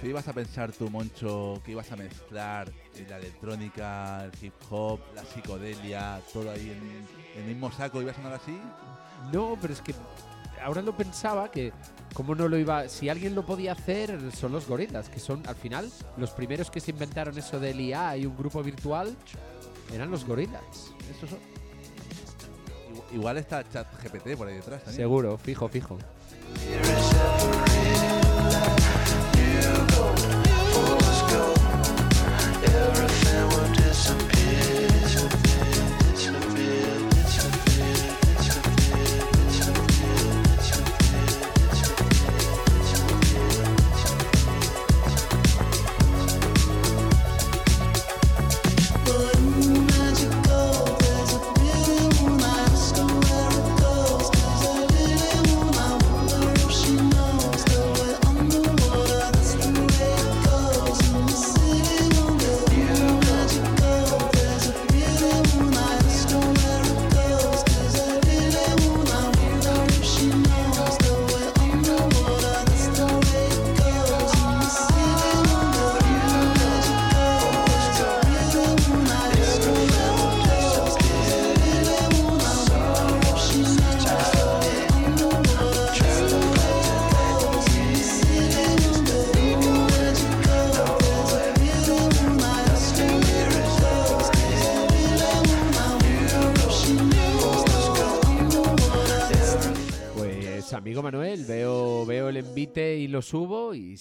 ¿Qué 0.04 0.10
ibas 0.10 0.28
a 0.28 0.34
pensar 0.34 0.74
tú, 0.74 0.89
Moncho, 0.89 1.62
que 1.63 1.72
ibas 1.72 1.89
a 1.94 1.96
mezclar 1.96 2.70
la 3.08 3.18
electrónica, 3.20 4.26
el 4.26 4.32
hip 4.42 4.54
hop, 4.70 5.00
la 5.16 5.24
psicodelia, 5.24 6.20
todo 6.34 6.52
ahí 6.52 6.72
en, 6.72 7.42
el 7.42 7.46
mismo 7.48 7.72
saco? 7.72 8.02
¿Ibas 8.02 8.16
a 8.16 8.18
sonar 8.18 8.34
así? 8.34 8.60
No, 9.32 9.58
pero 9.62 9.72
es 9.72 9.80
que 9.80 9.96
ahora 10.62 10.82
lo 10.82 10.98
pensaba 10.98 11.50
que 11.50 11.72
cómo 12.13 12.36
no 12.36 12.50
lo 12.50 12.58
iba, 12.58 12.89
si 12.89 13.08
alguien 13.08 13.34
lo 13.34 13.46
podía 13.46 13.72
hacer 13.72 14.20
son 14.34 14.52
los 14.52 14.68
gorilas, 14.68 15.08
que 15.08 15.22
son 15.22 15.42
al 15.48 15.56
final 15.56 15.89
los 16.18 16.32
primeros 16.32 16.70
que 16.70 16.82
se 16.82 16.92
inventaron 16.92 17.38
eso 17.38 17.58
del 17.58 17.80
IA 17.80 18.18
y 18.18 18.26
un 18.26 18.36
grupo 18.36 18.62
virtual 18.62 19.16
eran 19.94 20.12
los 20.12 20.26
gorilas. 20.26 20.92
Eso 21.10 21.28
son. 21.28 21.39
Igual, 23.13 23.38
está 23.38 23.63
chat 23.70 23.88
GPT 24.04 24.36
por 24.36 24.50
ahí 24.50 24.56
detrás. 24.56 24.84
también. 24.84 24.98
Seguro, 24.98 25.38
fijo, 25.38 25.70
fijo. 25.70 25.98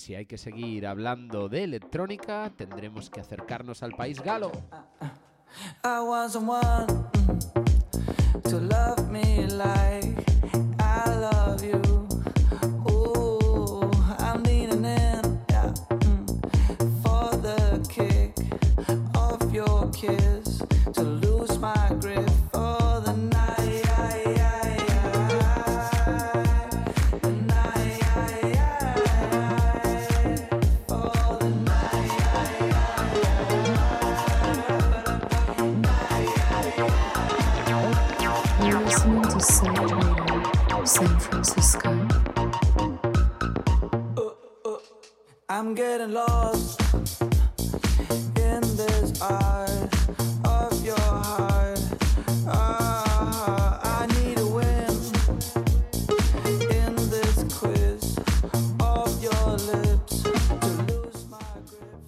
Si 0.03 0.17
hay 0.17 0.27
que 0.27 0.37
seguir 0.37 0.85
hablando 0.85 1.49
de 1.49 1.62
electrónica 1.62 2.51
tendremos 2.57 3.09
que 3.09 3.21
acercarnos 3.21 3.85
al 3.85 3.93
país 3.93 4.21
galo. 4.21 4.51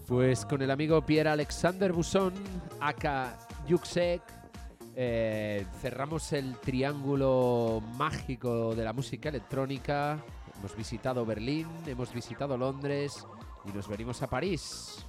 Pues 0.06 0.44
con 0.44 0.60
el 0.60 0.70
amigo 0.70 1.00
Pierre 1.00 1.30
Alexander 1.30 1.92
Busson, 1.92 2.34
aka 2.80 3.38
Yuxek, 3.66 4.20
eh, 4.94 5.64
cerramos 5.80 6.34
el 6.34 6.58
triángulo 6.58 7.82
mágico 7.96 8.74
de 8.74 8.84
la 8.84 8.92
música 8.92 9.30
electrónica. 9.30 10.22
Hemos 10.58 10.76
visitado 10.76 11.24
Berlín, 11.24 11.66
hemos 11.86 12.12
visitado 12.12 12.58
Londres 12.58 13.26
y 13.64 13.72
nos 13.72 13.88
venimos 13.88 14.22
a 14.22 14.28
París. 14.28 15.04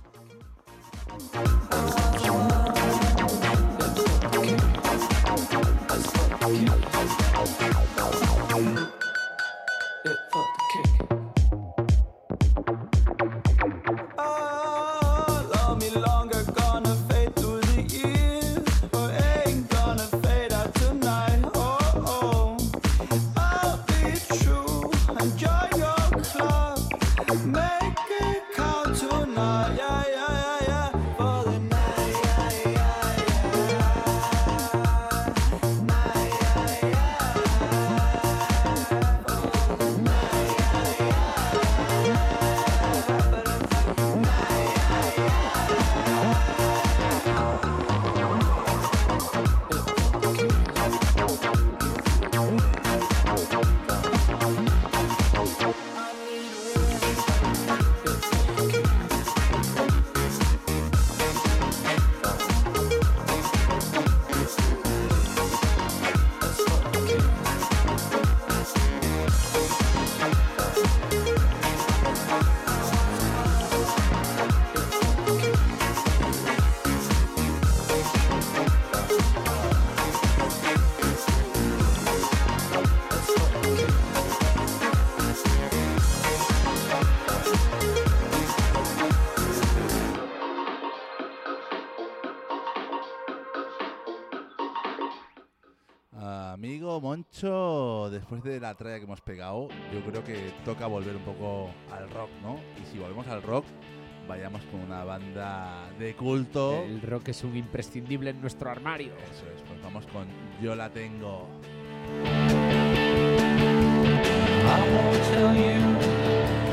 Después 98.26 98.44
de 98.44 98.60
la 98.60 98.74
tralla 98.74 98.98
que 98.98 99.04
hemos 99.04 99.22
pegado, 99.22 99.68
yo 99.94 100.04
creo 100.04 100.24
que 100.24 100.52
toca 100.66 100.88
volver 100.88 101.16
un 101.16 101.22
poco 101.22 101.70
al 101.92 102.10
rock, 102.10 102.32
¿no? 102.42 102.60
Y 102.82 102.86
si 102.92 102.98
volvemos 102.98 103.28
al 103.28 103.44
rock, 103.44 103.66
vayamos 104.28 104.64
con 104.72 104.80
una 104.82 105.04
banda 105.04 105.88
de 106.00 106.16
culto. 106.16 106.74
El 106.74 107.04
rock 107.04 107.28
es 107.28 107.44
un 107.44 107.56
imprescindible 107.56 108.32
en 108.32 108.42
nuestro 108.42 108.72
armario. 108.72 109.14
Eso 109.32 109.46
es, 109.56 109.62
pues 109.62 109.80
vamos 109.84 110.08
con 110.08 110.26
Yo 110.60 110.76
la 110.76 110.90
tengo. 110.90 111.48
I 114.66 114.82
won't 114.90 115.24
tell 115.30 115.54
you 115.56 115.80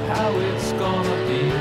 how 0.09 0.33
it's 0.41 0.73
gonna 0.73 1.17
be. 1.29 1.53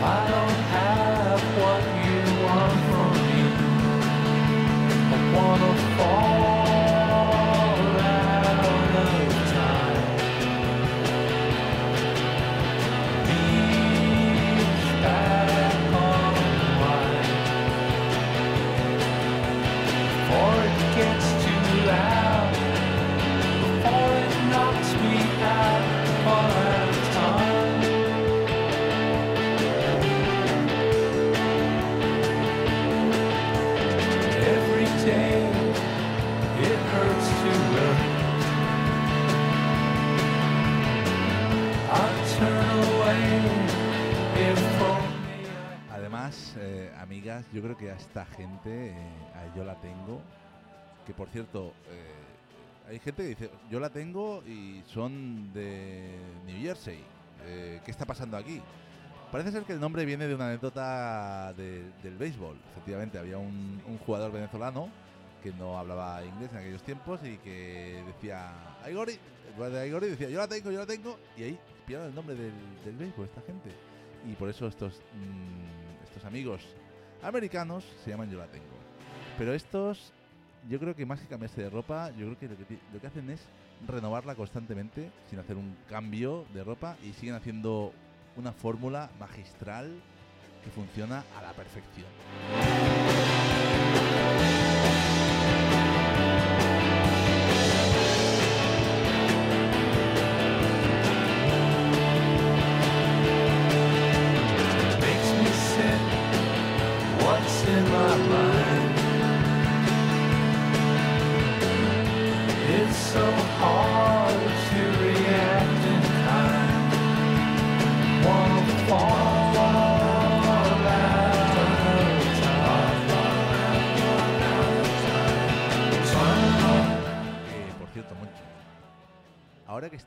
I 0.00 0.28
don't 0.30 0.62
have 0.72 1.42
what 1.60 1.82
you 2.06 2.22
want 2.46 2.80
from 2.88 3.12
me. 3.22 3.27
Wanna 5.34 5.74
fall 5.96 6.77
Eh, 46.30 46.92
amigas, 46.98 47.46
yo 47.54 47.62
creo 47.62 47.74
que 47.78 47.90
a 47.90 47.94
esta 47.94 48.26
gente, 48.26 48.90
eh, 48.90 48.94
yo 49.56 49.64
la 49.64 49.76
tengo, 49.80 50.20
que 51.06 51.14
por 51.14 51.28
cierto, 51.30 51.72
eh, 51.88 52.90
hay 52.90 52.98
gente 52.98 53.22
que 53.22 53.28
dice, 53.30 53.50
yo 53.70 53.80
la 53.80 53.88
tengo 53.88 54.42
y 54.46 54.82
son 54.86 55.50
de 55.54 56.18
New 56.46 56.60
Jersey. 56.60 57.02
¿Qué 57.82 57.90
está 57.90 58.04
pasando 58.04 58.36
aquí? 58.36 58.60
Parece 59.32 59.52
ser 59.52 59.62
que 59.62 59.72
el 59.72 59.80
nombre 59.80 60.04
viene 60.04 60.26
de 60.28 60.34
una 60.34 60.48
anécdota 60.48 61.54
de- 61.54 61.90
del 62.02 62.16
béisbol. 62.18 62.58
Efectivamente, 62.72 63.18
había 63.18 63.38
un, 63.38 63.80
jugador 64.04 64.30
venezolano 64.30 64.90
que 65.42 65.52
no 65.52 65.78
hablaba 65.78 66.22
inglés 66.24 66.50
en 66.52 66.58
aquellos 66.58 66.82
tiempos 66.82 67.20
y 67.24 67.38
que 67.38 68.02
decía, 68.06 68.52
Aigori, 68.84 69.18
de 69.56 69.80
Aigori 69.80 70.08
decía, 70.08 70.28
yo 70.28 70.38
la 70.40 70.48
tengo, 70.48 70.70
yo 70.70 70.80
la 70.80 70.86
tengo, 70.86 71.18
y 71.38 71.42
ahí 71.44 71.58
pillaron 71.86 72.08
el 72.08 72.14
nombre 72.14 72.34
del, 72.36 72.52
del 72.84 72.96
béisbol, 72.96 73.24
esta 73.26 73.40
gente. 73.42 73.70
Y 74.28 74.34
por 74.34 74.50
eso 74.50 74.66
estos, 74.66 75.00
mm, 75.14 75.77
amigos 76.28 76.60
americanos 77.22 77.84
se 78.04 78.10
llaman 78.10 78.30
Yo 78.30 78.38
la 78.38 78.46
tengo. 78.46 78.66
Pero 79.38 79.54
estos, 79.54 80.12
yo 80.68 80.78
creo 80.78 80.94
que 80.94 81.06
más 81.06 81.20
que 81.20 81.26
cambiarse 81.26 81.62
de 81.62 81.70
ropa, 81.70 82.10
yo 82.10 82.26
creo 82.26 82.38
que 82.38 82.48
lo 82.48 82.56
que, 82.56 82.78
lo 82.92 83.00
que 83.00 83.06
hacen 83.06 83.30
es 83.30 83.40
renovarla 83.86 84.34
constantemente, 84.34 85.10
sin 85.30 85.38
hacer 85.38 85.56
un 85.56 85.76
cambio 85.88 86.44
de 86.52 86.62
ropa, 86.64 86.96
y 87.02 87.12
siguen 87.14 87.34
haciendo 87.34 87.92
una 88.36 88.52
fórmula 88.52 89.10
magistral 89.18 89.90
que 90.62 90.70
funciona 90.70 91.24
a 91.36 91.42
la 91.42 91.52
perfección. 91.52 92.06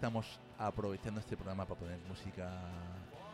Estamos 0.02 0.40
aprovechando 0.58 1.20
este 1.20 1.36
programa 1.38 1.64
para 1.68 1.80
poner 1.80 2.00
música 2.10 2.50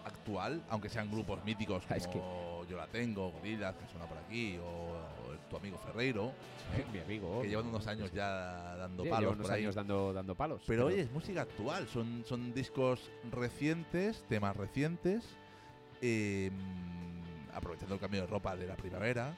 actual, 0.03 0.61
aunque 0.70 0.89
sean 0.89 1.09
grupos 1.09 1.41
míticos 1.45 1.82
como 1.86 1.93
Ah, 1.93 1.97
es 1.97 2.07
que- 2.07 2.22
Yo 2.70 2.76
la 2.76 2.88
tengo, 2.88 3.32
Gorillaz, 3.32 3.74
que 3.78 3.88
suena 3.89 4.05
por 4.05 4.18
aquí, 4.18 4.57
o, 4.57 4.65
o 4.65 5.38
tu 5.49 5.55
amigo 5.55 5.78
Ferreiro, 5.78 6.34
Mi 6.91 6.99
amigo. 6.99 7.41
que 7.41 7.47
llevan 7.47 7.68
unos 7.68 7.88
años 7.88 8.11
ya 8.11 8.76
dando 8.76 9.03
Sí, 9.03 9.09
palos 9.09 9.22
lleva 9.22 9.32
unos 9.36 9.47
por 9.47 9.55
ahí. 9.55 9.61
años 9.63 9.76
dando, 9.76 10.11
dando 10.11 10.36
palos. 10.36 10.61
Pero 10.68 10.88
oye, 10.88 10.99
es 11.03 11.11
música 11.13 11.43
actual, 11.43 11.88
son, 11.88 12.26
son 12.28 12.53
discos 12.53 13.09
recientes, 13.32 14.26
temas 14.28 14.53
recientes, 14.57 15.24
eh, 16.01 16.51
aprovechando 17.53 17.95
el 17.95 18.01
cambio 18.01 18.20
de 18.22 18.28
ropa 18.28 18.57
de 18.57 18.68
la 18.68 18.76
primavera. 18.76 19.34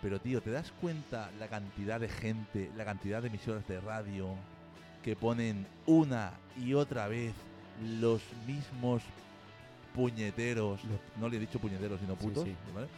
Pero 0.00 0.18
tío, 0.18 0.40
¿te 0.40 0.50
das 0.50 0.72
cuenta 0.80 1.30
la 1.38 1.48
cantidad 1.48 2.00
de 2.00 2.08
gente, 2.08 2.70
la 2.74 2.86
cantidad 2.86 3.20
de 3.20 3.28
emisoras 3.28 3.68
de 3.68 3.80
radio 3.82 4.34
que 5.08 5.16
ponen 5.16 5.66
una 5.86 6.32
y 6.62 6.74
otra 6.74 7.08
vez 7.08 7.32
los 7.98 8.20
mismos 8.46 9.02
puñeteros, 9.94 10.80
no 11.18 11.30
le 11.30 11.38
he 11.38 11.40
dicho 11.40 11.58
puñeteros 11.58 11.98
sino 11.98 12.14
Sí, 12.16 12.26
putos, 12.26 12.44
sí. 12.44 12.54
¿vale? 12.74 12.88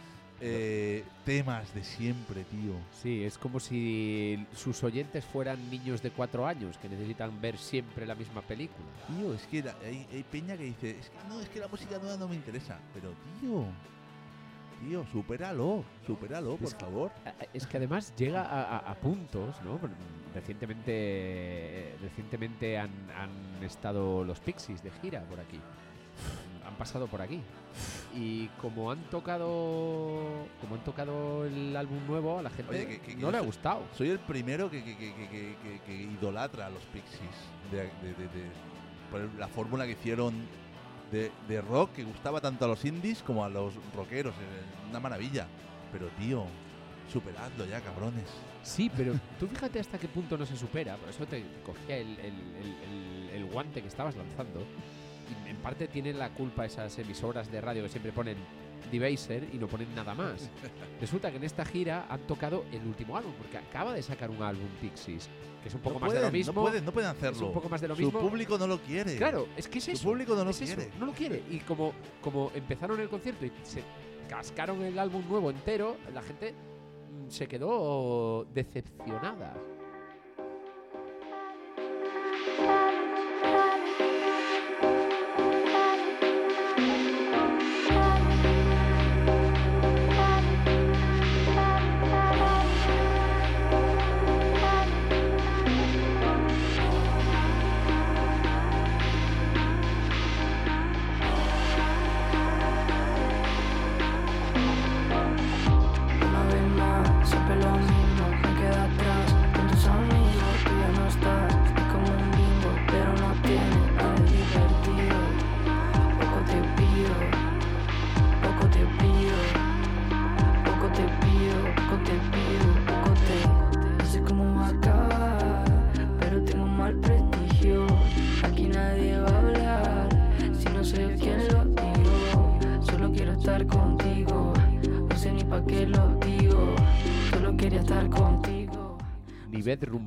Eh, 0.43 1.05
temas 1.23 1.73
de 1.73 1.83
siempre, 1.85 2.43
tío. 2.45 2.73
Sí, 3.01 3.23
es 3.23 3.37
como 3.37 3.59
si 3.61 4.45
sus 4.55 4.83
oyentes 4.83 5.23
fueran 5.23 5.69
niños 5.69 6.01
de 6.01 6.09
cuatro 6.11 6.45
años 6.47 6.77
que 6.79 6.89
necesitan 6.89 7.39
ver 7.39 7.57
siempre 7.57 8.05
la 8.05 8.15
misma 8.15 8.41
película. 8.41 8.87
Tío, 9.07 9.33
es 9.35 9.43
que 9.47 9.61
la- 9.63 9.75
hay, 9.85 10.05
hay 10.11 10.23
peña 10.29 10.57
que 10.57 10.63
dice, 10.63 10.89
es 10.99 11.09
que 11.11 11.29
no, 11.29 11.39
es 11.39 11.47
que 11.47 11.59
la 11.59 11.67
música 11.69 11.97
nueva 11.99 12.17
no 12.17 12.27
me 12.27 12.35
interesa. 12.35 12.77
Pero 12.93 13.09
tío, 13.39 13.63
tío, 14.81 15.05
supéralo, 15.11 15.83
supéralo, 16.05 16.55
por 16.57 16.67
Es 16.67 16.73
que- 16.73 16.85
favor. 16.85 17.11
Es 17.53 17.65
que 17.67 17.77
además 17.77 18.13
llega 18.17 18.41
a, 18.43 18.63
a- 18.77 18.91
a 18.91 18.95
puntos, 18.95 19.55
¿no? 19.63 19.79
Recientemente, 20.33 21.95
recientemente 22.01 22.77
han, 22.77 22.91
han 23.17 23.63
estado 23.63 24.23
los 24.23 24.39
Pixies 24.39 24.83
de 24.83 24.91
gira 25.01 25.21
por 25.23 25.39
aquí. 25.39 25.59
Han 26.65 26.75
pasado 26.75 27.07
por 27.07 27.21
aquí. 27.21 27.41
Y 28.15 28.47
como 28.61 28.91
han 28.91 29.01
tocado, 29.09 29.47
como 30.61 30.75
han 30.75 30.83
tocado 30.83 31.45
el 31.45 31.75
álbum 31.75 31.99
nuevo, 32.07 32.39
a 32.39 32.41
la 32.41 32.49
gente 32.49 32.71
Oye, 32.75 32.87
que- 32.87 32.99
que- 33.01 33.15
que 33.15 33.21
no 33.21 33.31
le 33.31 33.37
ha 33.37 33.41
gustado. 33.41 33.83
Soy 33.95 34.09
el 34.09 34.19
primero 34.19 34.69
que, 34.69 34.79
idolatra 35.87 36.67
a 36.67 36.69
los 36.69 36.83
Pixies. 36.85 37.19
De, 37.71 37.77
de- 37.77 38.13
de- 38.15 38.27
de- 38.39 38.51
por 39.09 39.21
la 39.37 39.47
fórmula 39.47 39.85
que 39.85 39.91
hicieron 39.91 40.33
de, 41.11 41.61
rock 41.61 41.91
que 41.93 42.03
gustaba 42.03 42.39
tanto 42.41 42.65
a 42.65 42.67
los 42.69 42.83
indies 42.85 43.21
como 43.23 43.43
a 43.43 43.49
los 43.49 43.73
rockeros. 43.95 44.33
eh, 44.35 44.89
Una 44.89 44.99
maravilla. 44.99 45.47
Pero 45.91 46.07
tío, 46.19 46.45
superadlo 47.11 47.65
ya, 47.65 47.81
cabrones. 47.81 48.23
Sí, 48.63 48.89
pero 48.95 49.13
tú 49.39 49.47
fíjate 49.47 49.79
hasta 49.79 49.97
qué 49.97 50.07
punto 50.07 50.37
no 50.37 50.45
se 50.45 50.55
supera. 50.55 50.95
Por 50.95 51.09
eso 51.09 51.25
te 51.25 51.43
cogía 51.65 51.97
el, 51.97 52.07
el- 52.19 52.55
el- 52.55 53.29
el- 53.33 53.45
guante 53.45 53.81
que 53.81 53.87
estabas 53.89 54.15
lanzando. 54.15 54.61
Y 55.45 55.49
en 55.49 55.57
parte 55.57 55.87
tienen 55.87 56.17
la 56.19 56.29
culpa 56.29 56.65
esas 56.65 56.97
emisoras 56.99 57.51
de 57.51 57.59
radio 57.59 57.83
que 57.83 57.89
siempre 57.89 58.11
ponen 58.11 58.37
Debaser 58.91 59.47
y 59.53 59.57
no 59.57 59.67
ponen 59.67 59.93
nada 59.95 60.13
más. 60.13 60.49
Resulta 60.99 61.29
que 61.31 61.37
en 61.37 61.43
esta 61.43 61.65
gira 61.65 62.05
han 62.09 62.21
tocado 62.21 62.65
el 62.71 62.85
último 62.85 63.17
álbum, 63.17 63.33
porque 63.37 63.57
acaba 63.57 63.93
de 63.93 64.01
sacar 64.01 64.29
un 64.29 64.41
álbum 64.41 64.67
Pixies, 64.79 65.29
que 65.61 65.69
es 65.69 65.75
un 65.75 65.81
poco 65.81 65.95
no 65.95 65.99
más 66.01 66.07
pueden, 66.09 66.21
de 66.23 66.27
lo 66.27 66.31
mismo. 66.31 66.53
No 66.53 66.61
pueden, 66.61 66.85
no 66.85 66.91
pueden 66.91 67.09
hacerlo. 67.09 67.37
Es 67.37 67.41
un 67.43 67.53
poco 67.53 67.69
más 67.69 67.81
de 67.81 67.87
lo 67.87 67.95
Su 67.95 68.01
mismo. 68.03 68.19
público 68.19 68.57
no 68.57 68.67
lo 68.67 68.79
quiere. 68.79 69.15
Claro, 69.17 69.47
es 69.57 69.67
que 69.67 69.77
es 69.79 69.83
Su 69.85 69.91
eso. 69.91 70.03
público 70.03 70.35
no 70.35 70.43
lo 70.43 70.49
es 70.51 70.61
eso, 70.61 70.75
quiere. 70.75 70.91
no 70.99 71.05
lo 71.05 71.13
quiere. 71.13 71.43
Y 71.49 71.59
como, 71.59 71.93
como 72.21 72.51
empezaron 72.55 72.99
el 72.99 73.09
concierto 73.09 73.45
y 73.45 73.51
se 73.63 73.83
cascaron 74.29 74.81
el 74.83 74.97
álbum 74.97 75.23
nuevo 75.29 75.51
entero, 75.51 75.97
la 76.13 76.21
gente 76.21 76.53
mm, 76.53 77.29
se 77.29 77.47
quedó 77.47 78.45
decepcionada. 78.53 79.53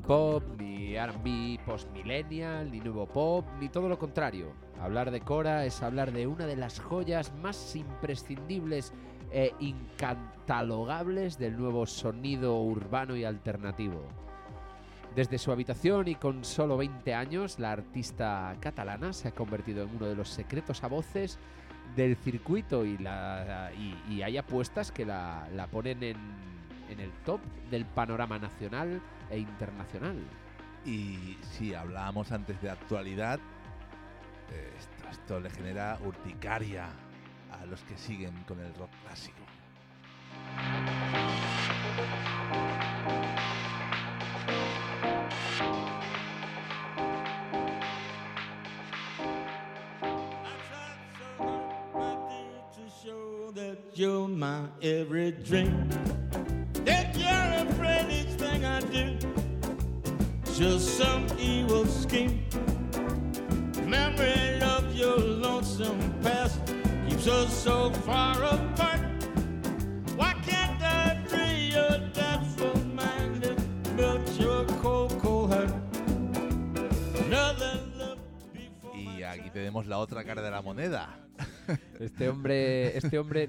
Pop, 0.04 0.42
ni 0.58 0.96
R&B 0.96 1.58
post-millennial, 1.64 2.70
ni 2.70 2.80
nuevo 2.80 3.06
pop, 3.06 3.44
ni 3.60 3.68
todo 3.68 3.88
lo 3.88 3.98
contrario. 3.98 4.52
Hablar 4.80 5.10
de 5.10 5.20
Cora 5.20 5.64
es 5.64 5.82
hablar 5.82 6.12
de 6.12 6.26
una 6.26 6.46
de 6.46 6.56
las 6.56 6.80
joyas 6.80 7.32
más 7.42 7.74
imprescindibles 7.74 8.92
e 9.30 9.52
incatalogables 9.58 11.38
del 11.38 11.56
nuevo 11.56 11.86
sonido 11.86 12.60
urbano 12.60 13.16
y 13.16 13.24
alternativo. 13.24 14.02
Desde 15.16 15.38
su 15.38 15.52
habitación 15.52 16.08
y 16.08 16.16
con 16.16 16.44
solo 16.44 16.76
20 16.76 17.14
años, 17.14 17.58
la 17.58 17.72
artista 17.72 18.54
catalana 18.60 19.12
se 19.12 19.28
ha 19.28 19.32
convertido 19.32 19.84
en 19.84 19.96
uno 19.96 20.06
de 20.06 20.16
los 20.16 20.28
secretos 20.28 20.82
a 20.82 20.88
voces 20.88 21.38
del 21.94 22.16
circuito 22.16 22.84
y, 22.84 22.98
la, 22.98 23.70
y, 23.78 24.12
y 24.12 24.22
hay 24.22 24.36
apuestas 24.36 24.90
que 24.90 25.04
la, 25.04 25.48
la 25.54 25.68
ponen 25.68 26.02
en, 26.02 26.16
en 26.94 27.00
el 27.00 27.12
top 27.24 27.40
del 27.70 27.84
panorama 27.84 28.38
nacional 28.38 29.02
e 29.30 29.38
internacional. 29.38 30.16
Y 30.84 31.36
si 31.52 31.74
hablábamos 31.74 32.30
antes 32.32 32.60
de 32.62 32.70
actualidad, 32.70 33.40
esto, 34.78 35.08
esto 35.10 35.40
le 35.40 35.50
genera 35.50 35.98
urticaria 36.04 36.88
a 37.50 37.66
los 37.66 37.80
que 37.82 37.96
siguen 37.96 38.34
con 38.46 38.60
el 38.60 38.72
rock 38.74 38.90
clásico. 39.04 39.44
you're 53.94 54.26
my 54.26 54.66
every 54.82 55.30
dream. 55.30 55.88
That 56.84 57.16
you're 57.16 57.70
afraid 57.70 58.10
each 58.10 58.34
thing 58.38 58.64
I 58.64 58.80
do. 58.80 59.16
Just 60.54 60.98
some 60.98 61.26
evil 61.38 61.86
scheme. 61.86 62.44
Memory 63.86 64.60
of 64.62 64.94
your 64.94 65.18
lonesome 65.18 65.98
past 66.22 66.60
keeps 67.08 67.26
us 67.26 67.52
so 67.52 67.90
far 68.06 68.36
apart. 68.42 69.00
Why 70.16 70.34
can't 70.46 70.80
I 70.82 71.22
free 71.26 71.72
your 71.72 71.98
doubtful 72.12 72.78
mind 72.94 73.44
and 73.44 73.96
melt 73.96 74.28
your 74.38 74.64
cold, 74.82 75.18
cold 75.20 75.52
heart? 75.52 75.72
Another 77.26 77.80
love 77.98 78.18
before 78.52 78.94
Y 78.96 79.22
aquí 79.22 79.50
tenemos 79.50 79.86
la 79.86 79.98
otra 79.98 80.22
cara 80.24 80.42
de 80.42 80.50
la 80.50 80.62
moneda. 80.62 81.18
Este 81.98 82.28
hombre, 82.28 82.96
este 82.96 83.18
hombre 83.18 83.48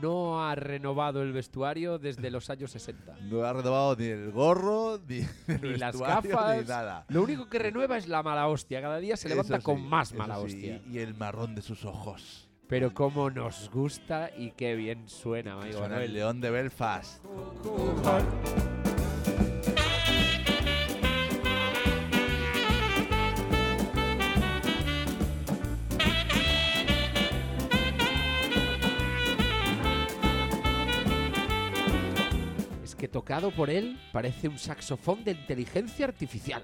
no 0.00 0.44
ha 0.46 0.54
renovado 0.54 1.22
el 1.22 1.32
vestuario 1.32 1.98
desde 1.98 2.30
los 2.30 2.50
años 2.50 2.70
60. 2.72 3.16
No 3.22 3.42
ha 3.44 3.52
renovado 3.52 3.96
ni 3.96 4.06
el 4.06 4.30
gorro, 4.32 4.98
ni, 5.06 5.18
el 5.48 5.60
Ni 5.62 5.76
las 5.76 5.92
vestuario, 5.92 6.30
gafas. 6.30 6.58
ni 6.62 6.68
nada. 6.68 7.04
Lo 7.08 7.22
único 7.22 7.48
que 7.48 7.58
renueva 7.58 7.96
es 7.96 8.08
la 8.08 8.22
mala 8.22 8.46
hostia. 8.48 8.80
Cada 8.80 8.98
día 8.98 9.16
se 9.16 9.28
levanta 9.28 9.60
con 9.60 9.82
más 9.82 10.12
mala 10.14 10.36
sí, 10.36 10.42
hostia. 10.44 10.82
Y 10.90 10.98
el 10.98 11.14
marrón 11.14 11.54
de 11.54 11.62
sus 11.62 11.84
ojos. 11.84 12.48
Pero 12.68 12.92
cómo 12.92 13.30
nos 13.30 13.70
gusta 13.70 14.30
y 14.36 14.50
qué 14.50 14.74
bien 14.74 15.08
suena, 15.08 15.54
amigo 15.54 15.72
Suena 15.78 15.88
Manuel. 15.88 16.04
el 16.04 16.12
león 16.12 16.40
de 16.42 16.50
Belfast. 16.50 17.24
Tocado 33.08 33.50
por 33.50 33.70
él 33.70 33.98
parece 34.12 34.48
un 34.48 34.58
saxofón 34.58 35.24
de 35.24 35.32
inteligencia 35.32 36.06
artificial. 36.06 36.62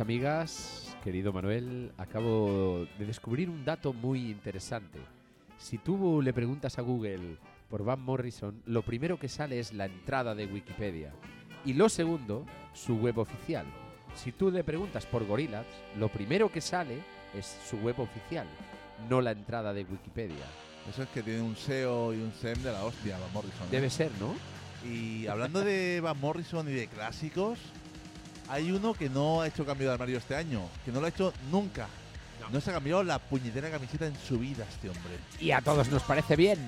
Amigas, 0.00 0.96
querido 1.02 1.32
Manuel, 1.32 1.90
acabo 1.98 2.86
de 3.00 3.04
descubrir 3.04 3.50
un 3.50 3.64
dato 3.64 3.92
muy 3.92 4.30
interesante. 4.30 5.00
Si 5.58 5.76
tú 5.76 6.22
le 6.22 6.32
preguntas 6.32 6.78
a 6.78 6.82
Google 6.82 7.36
por 7.68 7.84
Van 7.84 8.00
Morrison, 8.00 8.62
lo 8.66 8.82
primero 8.82 9.18
que 9.18 9.28
sale 9.28 9.58
es 9.58 9.72
la 9.72 9.86
entrada 9.86 10.36
de 10.36 10.46
Wikipedia. 10.46 11.12
Y 11.64 11.72
lo 11.72 11.88
segundo, 11.88 12.46
su 12.74 12.96
web 12.96 13.18
oficial. 13.18 13.66
Si 14.14 14.30
tú 14.30 14.52
le 14.52 14.62
preguntas 14.62 15.04
por 15.04 15.26
Gorillaz, 15.26 15.66
lo 15.98 16.08
primero 16.08 16.50
que 16.50 16.60
sale 16.60 16.98
es 17.34 17.58
su 17.68 17.76
web 17.78 17.98
oficial, 17.98 18.46
no 19.10 19.20
la 19.20 19.32
entrada 19.32 19.72
de 19.72 19.82
Wikipedia. 19.82 20.46
Eso 20.88 21.02
es 21.02 21.08
que 21.08 21.24
tiene 21.24 21.42
un 21.42 21.56
SEO 21.56 22.14
y 22.14 22.18
un 22.18 22.32
SEM 22.32 22.62
de 22.62 22.70
la 22.70 22.84
hostia, 22.84 23.18
Van 23.18 23.32
Morrison. 23.32 23.66
¿eh? 23.66 23.70
Debe 23.72 23.90
ser, 23.90 24.12
¿no? 24.20 24.36
Y 24.88 25.26
hablando 25.26 25.60
de 25.60 26.00
Van 26.00 26.20
Morrison 26.20 26.68
y 26.68 26.72
de 26.72 26.86
clásicos, 26.86 27.58
hay 28.48 28.70
uno 28.72 28.94
que 28.94 29.08
no 29.08 29.42
ha 29.42 29.46
hecho 29.46 29.64
cambio 29.64 29.88
de 29.88 29.94
armario 29.94 30.18
este 30.18 30.34
año, 30.34 30.68
que 30.84 30.92
no 30.92 31.00
lo 31.00 31.06
ha 31.06 31.08
hecho 31.10 31.32
nunca. 31.50 31.88
No, 32.50 32.60
se 32.60 32.70
ha 32.70 32.74
cambiado 32.74 33.02
la 33.02 33.18
puñetera 33.18 33.70
camiseta 33.70 34.06
en 34.06 34.16
su 34.26 34.38
vida 34.38 34.64
este 34.70 34.88
hombre. 34.88 35.18
Y 35.38 35.50
a 35.50 35.60
todos 35.60 35.88
nos 35.88 36.02
parece 36.02 36.34
bien. 36.34 36.58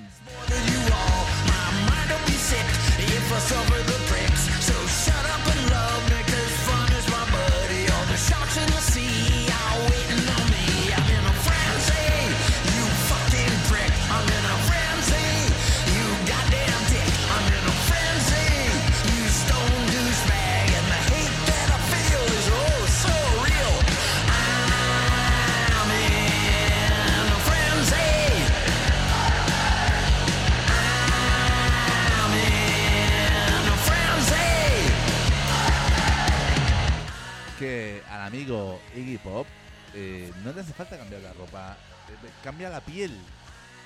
Iggy 39.01 39.17
Pop 39.17 39.45
eh, 39.93 40.31
no 40.43 40.53
le 40.53 40.61
hace 40.61 40.73
falta 40.73 40.97
cambiar 40.97 41.21
la 41.21 41.33
ropa, 41.33 41.75
eh, 42.09 42.29
cambia 42.43 42.69
la 42.69 42.81
piel. 42.81 43.17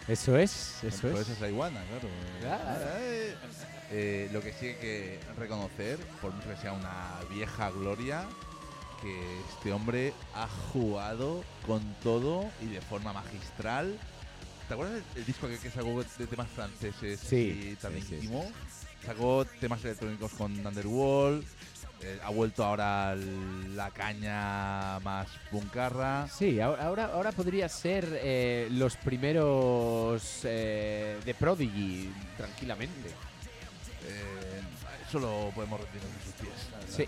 Eso 0.07 0.37
es, 0.37 0.83
eso 0.83 1.01
Por 1.07 1.11
es. 1.13 1.19
eso 1.21 1.33
es 1.33 1.41
la 1.41 1.49
iguana, 1.49 1.81
claro. 1.89 2.07
Claro. 2.41 2.85
Eh, 2.99 3.35
eh, 3.91 4.29
lo 4.31 4.41
que 4.41 4.53
sí 4.53 4.67
hay 4.67 4.75
que 4.75 5.19
reconocer, 5.37 5.97
por 6.21 6.31
mucho 6.31 6.47
que 6.49 6.57
sea 6.57 6.73
una 6.73 7.13
vieja 7.31 7.71
gloria, 7.71 8.25
que 9.01 9.39
este 9.49 9.71
hombre 9.73 10.13
ha 10.35 10.47
jugado 10.71 11.43
con 11.65 11.81
todo 12.03 12.49
y 12.61 12.67
de 12.67 12.81
forma 12.81 13.13
magistral. 13.13 13.97
¿Te 14.67 14.73
acuerdas 14.73 14.95
del 14.95 15.03
el 15.17 15.25
disco 15.25 15.47
que, 15.47 15.57
que 15.57 15.69
sacó 15.71 16.03
de 16.03 16.27
temas 16.27 16.47
franceses 16.49 17.19
Sí, 17.19 17.71
y 17.71 17.75
tan 17.75 17.93
sí? 18.01 18.29
Sacó 19.05 19.45
temas 19.59 19.83
electrónicos 19.85 20.31
con 20.33 20.65
Underworld. 20.65 21.45
Eh, 22.01 22.19
ha 22.23 22.29
vuelto 22.29 22.63
ahora 22.63 23.15
la 23.15 23.89
caña 23.91 24.99
más 24.99 25.27
puncarra. 25.49 26.27
Sí, 26.27 26.59
ahora, 26.59 27.05
ahora, 27.05 27.31
podría 27.31 27.69
ser 27.69 28.05
eh, 28.21 28.67
los 28.71 28.95
primeros 28.97 30.41
eh, 30.43 31.17
de 31.25 31.33
Prodigy, 31.33 32.13
tranquilamente. 32.37 33.09
Eh, 33.09 34.61
eso 35.07 35.19
lo 35.19 35.51
podemos 35.55 35.79
retirar 35.79 36.07
en 36.07 36.23
sus 36.23 36.33
pies. 36.33 36.53
Sí. 36.89 37.07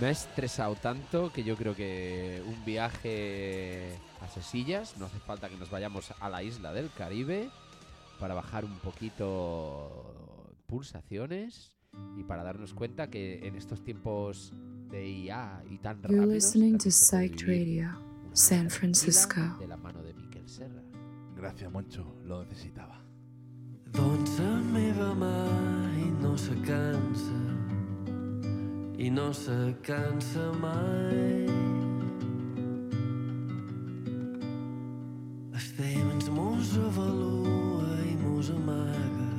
Me 0.00 0.06
ha 0.06 0.10
estresado 0.10 0.76
tanto 0.76 1.30
que 1.30 1.44
yo 1.44 1.56
creo 1.56 1.74
que 1.74 2.42
un 2.46 2.64
viaje 2.64 3.98
a 4.22 4.28
Sesillas, 4.28 4.96
no 4.96 5.06
hace 5.06 5.18
falta 5.18 5.50
que 5.50 5.56
nos 5.56 5.70
vayamos 5.70 6.14
a 6.18 6.30
la 6.30 6.42
isla 6.42 6.72
del 6.72 6.90
Caribe 6.90 7.50
para 8.18 8.32
bajar 8.34 8.64
un 8.64 8.78
poquito 8.78 10.14
pulsaciones 10.66 11.74
y 12.16 12.22
para 12.22 12.42
darnos 12.42 12.72
cuenta 12.72 13.10
que 13.10 13.46
en 13.46 13.56
estos 13.56 13.82
tiempos 13.84 14.54
de 14.88 15.06
IA 15.06 15.62
y 15.68 15.78
tan 15.78 16.00
You're 16.02 16.16
rápidos 16.16 16.34
listening 16.34 16.78
to 16.78 16.88
vivir 17.18 17.46
Radio, 17.46 17.90
San 18.32 18.70
Francisco. 18.70 19.40
de 19.58 19.68
la 19.68 19.76
mano 19.76 20.02
de 20.02 20.14
Miquel 20.14 20.48
Serra. 20.48 20.82
Gracias, 21.36 21.70
Moncho. 21.70 22.16
Lo 22.24 22.44
necesitaba. 22.44 23.04
Doncs 23.92 24.38
la 24.38 24.60
meva 24.72 25.14
mai 25.14 26.10
no 26.22 26.38
se 26.38 26.54
cansa 26.62 27.59
i 29.00 29.10
no 29.10 29.32
se 29.32 29.74
cansa 29.82 30.52
mai. 30.60 31.46
El 35.56 35.68
temps 35.78 36.28
mos 36.28 36.74
avalua 36.88 37.96
i 38.04 38.14
mos 38.20 38.50
amaga 38.52 39.32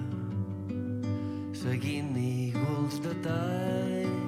seguint 1.62 2.18
iguals 2.18 2.98
detalls 3.06 4.21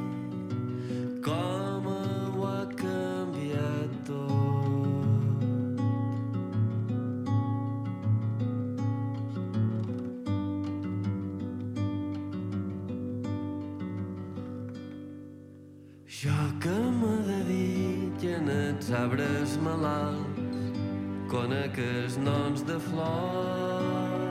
arbres 19.04 19.58
malalts, 19.60 20.78
conec 21.32 21.78
els 21.84 22.16
noms 22.24 22.64
de 22.68 22.78
flors. 22.88 24.22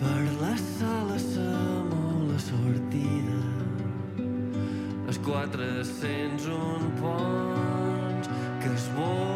Per 0.00 0.22
la 0.40 0.54
sala 0.62 1.18
som 1.22 1.92
la 2.30 2.38
sortida, 2.48 3.42
els 5.06 5.20
401 5.28 6.90
ponts 7.02 8.32
que 8.64 8.74
esborren 8.74 9.31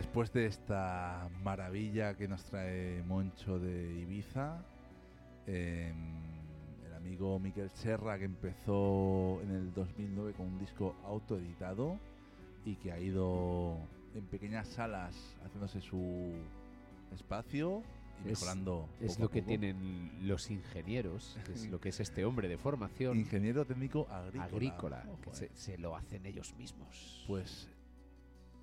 después 0.00 0.32
de 0.32 0.46
esta 0.46 1.28
maravilla 1.42 2.16
que 2.16 2.26
nos 2.26 2.42
trae 2.44 3.02
Moncho 3.02 3.58
de 3.58 4.00
Ibiza, 4.00 4.64
em, 5.46 5.92
el 6.86 6.94
amigo 6.94 7.38
Miquel 7.38 7.68
Serra 7.70 8.18
que 8.18 8.24
empezó 8.24 9.40
en 9.42 9.50
el 9.50 9.74
2009 9.74 10.32
con 10.32 10.46
un 10.46 10.58
disco 10.58 10.96
autoeditado 11.04 11.98
y 12.64 12.76
que 12.76 12.92
ha 12.92 12.98
ido 12.98 13.76
en 14.14 14.24
pequeñas 14.24 14.68
salas 14.68 15.36
haciéndose 15.44 15.82
su 15.82 16.32
espacio 17.12 17.82
y 18.24 18.30
Es- 18.32 18.40
mejorando. 18.40 18.88
Es 19.02 19.12
poco 19.12 19.22
lo 19.24 19.30
que 19.30 19.40
poco. 19.42 19.48
tienen 19.48 20.10
los 20.26 20.50
ingenieros, 20.50 21.36
es 21.52 21.68
lo 21.70 21.78
que 21.78 21.90
es 21.90 22.00
este 22.00 22.24
hombre 22.24 22.48
de 22.48 22.56
formación 22.56 23.18
Ingeniero 23.18 23.66
técnico 23.66 24.06
agrícola. 24.10 24.44
agrícola, 24.44 25.04
Ojo, 25.10 25.20
que 25.24 25.30
eh. 25.30 25.34
se, 25.34 25.50
se 25.54 25.76
lo 25.78 25.94
hacen 25.94 26.24
ellos 26.24 26.54
mismos. 26.56 27.22
Pues 27.26 27.68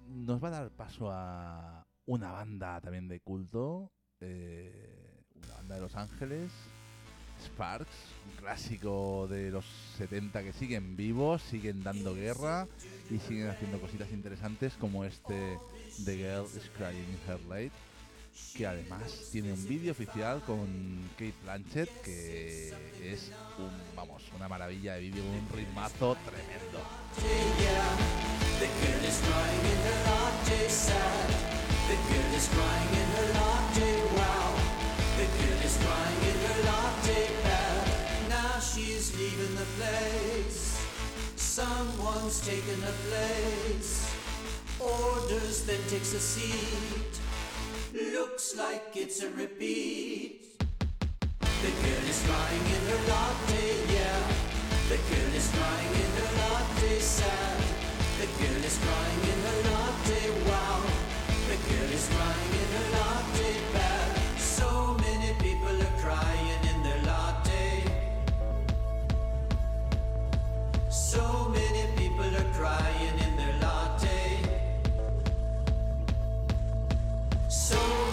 nos 0.07 0.43
va 0.43 0.47
a 0.49 0.51
dar 0.51 0.69
paso 0.71 1.11
a 1.11 1.85
una 2.05 2.31
banda 2.31 2.79
también 2.81 3.07
de 3.07 3.19
culto, 3.19 3.91
eh, 4.21 5.23
una 5.35 5.55
banda 5.55 5.75
de 5.75 5.81
Los 5.81 5.95
Ángeles, 5.95 6.51
Sparks, 7.43 7.89
un 8.25 8.35
clásico 8.37 9.27
de 9.27 9.51
los 9.51 9.65
70 9.97 10.43
que 10.43 10.53
siguen 10.53 10.95
vivos, 10.95 11.41
siguen 11.41 11.83
dando 11.83 12.15
guerra 12.15 12.67
y 13.09 13.19
siguen 13.19 13.49
haciendo 13.49 13.79
cositas 13.79 14.11
interesantes 14.11 14.73
como 14.75 15.05
este 15.05 15.59
The 16.03 16.17
Girl 16.17 16.45
is 16.45 16.69
Crying 16.75 16.97
in 16.97 17.19
Her 17.27 17.39
Late, 17.41 17.71
que 18.55 18.65
además 18.65 19.29
tiene 19.31 19.53
un 19.53 19.67
vídeo 19.67 19.91
oficial 19.91 20.41
con 20.45 21.09
Kate 21.13 21.33
Blanchett 21.43 21.89
que 22.01 22.73
es 23.03 23.31
un, 23.57 23.71
vamos, 23.95 24.23
una 24.35 24.47
maravilla 24.47 24.95
de 24.95 25.01
vídeo, 25.01 25.23
un 25.23 25.49
ritmazo 25.55 26.17
tremendo. 26.25 26.81
Someone's 41.57 42.39
taken 42.41 42.79
her 42.81 42.93
place. 43.09 44.13
Orders, 44.79 45.65
then 45.65 45.79
takes 45.89 46.13
a 46.13 46.19
seat. 46.19 47.19
Looks 47.97 48.55
like 48.55 48.95
it's 48.95 49.23
a 49.23 49.29
repeat. 49.31 50.45
The 51.39 51.71
girl 51.81 52.05
is 52.07 52.21
crying 52.27 52.65
in 52.77 52.83
her 52.91 53.01
latte, 53.09 53.73
yeah. 53.91 54.21
The 54.87 54.97
girl 54.97 55.33
is 55.33 55.49
crying 55.49 55.93
in 56.03 56.11
her 56.21 56.29
latte 56.37 56.99
sad. 56.99 57.57
The 58.21 58.27
girl 58.37 58.63
is 58.63 58.77
crying 58.77 59.23
in 59.33 59.39
her 59.47 59.59
latte, 59.71 60.29
wow. 60.45 60.83
The 61.49 61.57
girl 61.57 61.89
is 61.91 62.07
crying 62.13 62.53
in 62.61 62.69
her 62.77 62.87
latte 62.99 63.51
bad. 63.73 64.09
So 64.37 64.95
many 65.01 65.33
people 65.39 65.81
are 65.81 65.97
crying 65.99 66.61
in 66.69 66.83
their 66.83 67.01
latte. 67.01 67.81
So 70.91 71.46
So 77.69 78.06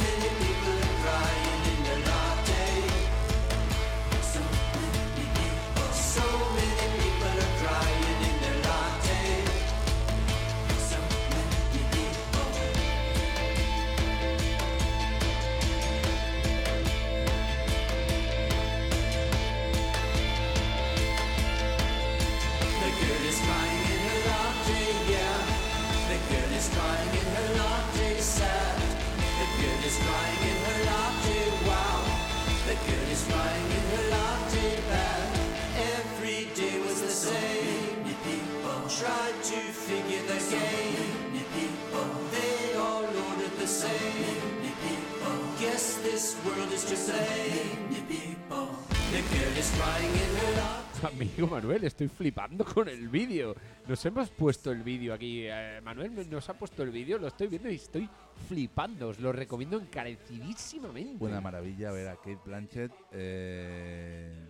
Manuel, 51.65 51.85
estoy 51.85 52.09
flipando 52.09 52.63
con 52.75 52.89
el 52.91 53.09
vídeo. 53.09 53.55
Nos 53.89 54.05
hemos 54.05 54.29
puesto 54.31 54.71
el 54.71 54.83
vídeo 54.83 55.15
aquí. 55.15 55.45
eh, 55.47 55.81
Manuel 55.83 56.29
nos 56.31 56.47
ha 56.51 56.55
puesto 56.55 56.83
el 56.83 56.91
vídeo, 56.91 57.17
lo 57.19 57.29
estoy 57.29 57.47
viendo 57.47 57.71
y 57.71 57.77
estoy 57.77 58.07
flipando. 58.49 59.09
Os 59.09 59.19
lo 59.19 59.33
recomiendo 59.33 59.81
encarecidísimamente. 59.81 61.25
Una 61.25 61.41
maravilla 61.41 61.91
ver 61.91 62.09
a 62.09 62.17
Kate 62.17 62.39
Blanchett. 62.45 62.93
eh, 63.13 64.47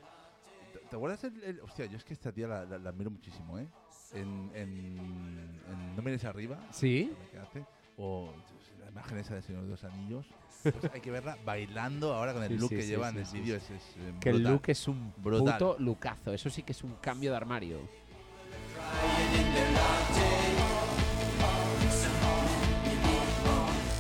¿te- 0.72 0.78
¿Te 0.80 0.96
acuerdas 0.96 1.22
el, 1.22 1.40
el- 1.44 1.60
Hostia, 1.60 1.86
yo 1.86 1.96
es 1.96 2.04
que 2.04 2.14
esta 2.14 2.32
tía 2.32 2.48
la, 2.48 2.64
la- 2.64 2.78
la 2.78 2.90
admiro 2.90 3.12
muchísimo, 3.12 3.60
¿eh? 3.60 3.68
En, 4.12 4.50
en, 4.54 4.98
en 5.70 5.96
No 5.96 6.02
mires 6.02 6.24
arriba. 6.24 6.58
Sí. 6.72 7.12
O 7.96 8.34
la 8.80 8.90
imagen 8.90 9.18
esa 9.18 9.36
de 9.36 9.42
Señor 9.42 9.62
de 9.62 9.68
los 9.70 9.84
Anillos. 9.84 10.26
Pues 10.64 10.92
hay 10.94 11.00
que 11.00 11.10
verla 11.10 11.36
bailando 11.44 12.14
ahora 12.14 12.32
con 12.32 12.42
el 12.42 12.48
Sí, 12.50 12.56
look 12.56 12.70
sí, 12.70 12.76
que 12.76 12.82
sí, 12.82 12.88
lleva 12.88 13.10
sí, 13.10 13.16
en 13.18 13.24
el 13.24 13.32
vídeo. 13.32 13.60
sí. 13.60 13.74
Es, 13.74 13.82
es, 13.82 14.20
Que 14.20 14.30
el 14.30 14.42
look 14.42 14.62
es 14.68 14.88
un 14.88 15.12
Brutal. 15.18 15.58
puto 15.58 15.76
lucazo. 15.78 16.32
Eso 16.32 16.50
sí 16.50 16.62
que 16.62 16.72
es 16.72 16.82
un 16.82 16.94
cambio 16.96 17.30
de 17.30 17.36
armario. 17.36 17.78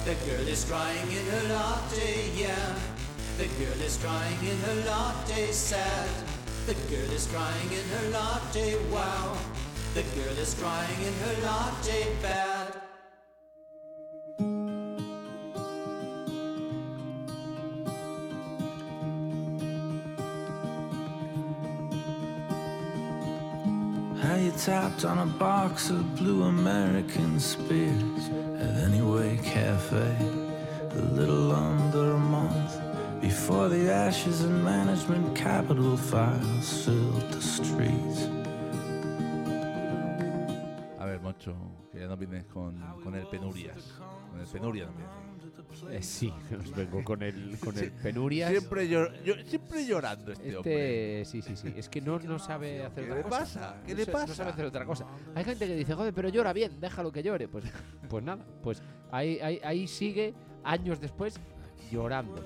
The 0.04 0.14
girl 0.26 0.48
is 0.48 0.64
crying 0.64 1.10
in 1.10 1.26
her 1.30 1.48
latte, 1.48 2.32
yeah. 2.36 2.76
Tapped 24.58 25.04
on 25.04 25.18
a 25.18 25.26
box 25.26 25.90
of 25.90 26.16
blue 26.16 26.44
American 26.44 27.40
spears 27.40 28.28
at 28.58 28.84
Anyway 28.84 29.38
Cafe 29.42 30.16
a 30.90 31.02
little 31.12 31.52
under 31.52 32.12
a 32.12 32.18
month 32.18 32.80
before 33.20 33.68
the 33.68 33.90
ashes 33.90 34.42
and 34.42 34.62
management 34.62 35.34
capital 35.34 35.96
files 35.96 36.84
filled 36.84 37.32
the 37.32 37.42
streets. 37.42 38.28
A 41.00 41.06
ver, 41.06 41.18
que 41.90 42.00
ya 42.00 42.06
no 42.06 42.16
vienes 42.16 42.44
con, 42.44 42.80
con 43.02 43.14
el 43.14 43.26
Penurias. 43.26 43.92
Con 44.30 44.40
el 44.40 44.46
Penurias 44.46 44.88
no 44.88 44.94
vienes. 44.94 45.43
Eh, 45.90 46.02
sí, 46.02 46.32
os 46.60 46.70
vengo 46.74 47.02
con 47.04 47.22
el, 47.22 47.58
con 47.64 47.76
el 47.78 47.90
penurias. 47.92 48.50
Siempre, 48.50 48.88
llor- 48.88 49.22
yo- 49.22 49.34
siempre 49.46 49.84
llorando 49.86 50.32
este, 50.32 50.56
hombre. 50.56 51.20
Este, 51.22 51.42
sí, 51.42 51.42
sí, 51.42 51.56
sí. 51.68 51.74
Es 51.76 51.88
que 51.88 52.00
no, 52.00 52.18
no 52.20 52.38
sabe 52.38 52.84
hacer 52.84 53.04
¿Qué 53.04 53.10
otra 53.10 53.16
le 53.16 53.22
cosa. 53.22 53.38
pasa? 53.38 53.76
¿Qué 53.86 53.92
No 53.92 53.98
le 53.98 54.04
sa- 54.04 54.12
pasa? 54.12 54.26
No 54.26 54.34
sabe 54.34 54.50
hacer 54.50 54.64
otra 54.66 54.84
cosa. 54.86 55.06
Hay 55.34 55.44
gente 55.44 55.66
que 55.66 55.74
dice, 55.76 55.94
joder, 55.94 56.14
pero 56.14 56.28
llora 56.28 56.52
bien, 56.52 56.80
déjalo 56.80 57.10
que 57.12 57.22
llore. 57.22 57.48
Pues, 57.48 57.64
pues 58.08 58.24
nada, 58.24 58.44
pues 58.62 58.82
ahí, 59.10 59.38
ahí, 59.40 59.60
ahí 59.64 59.86
sigue, 59.86 60.34
años 60.62 61.00
después, 61.00 61.34
llorando. 61.90 62.42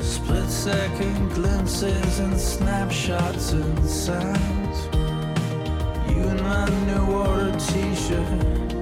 Split 0.00 0.48
second 0.48 1.32
glimpses 1.34 2.20
and 2.20 2.36
snapshots 2.38 3.52
and 3.52 3.84
sounds. 3.88 4.88
You 6.08 6.22
in 6.22 6.42
my 6.42 6.66
new 6.86 7.12
order 7.14 7.52
t 7.58 7.94
shirt, 7.94 8.75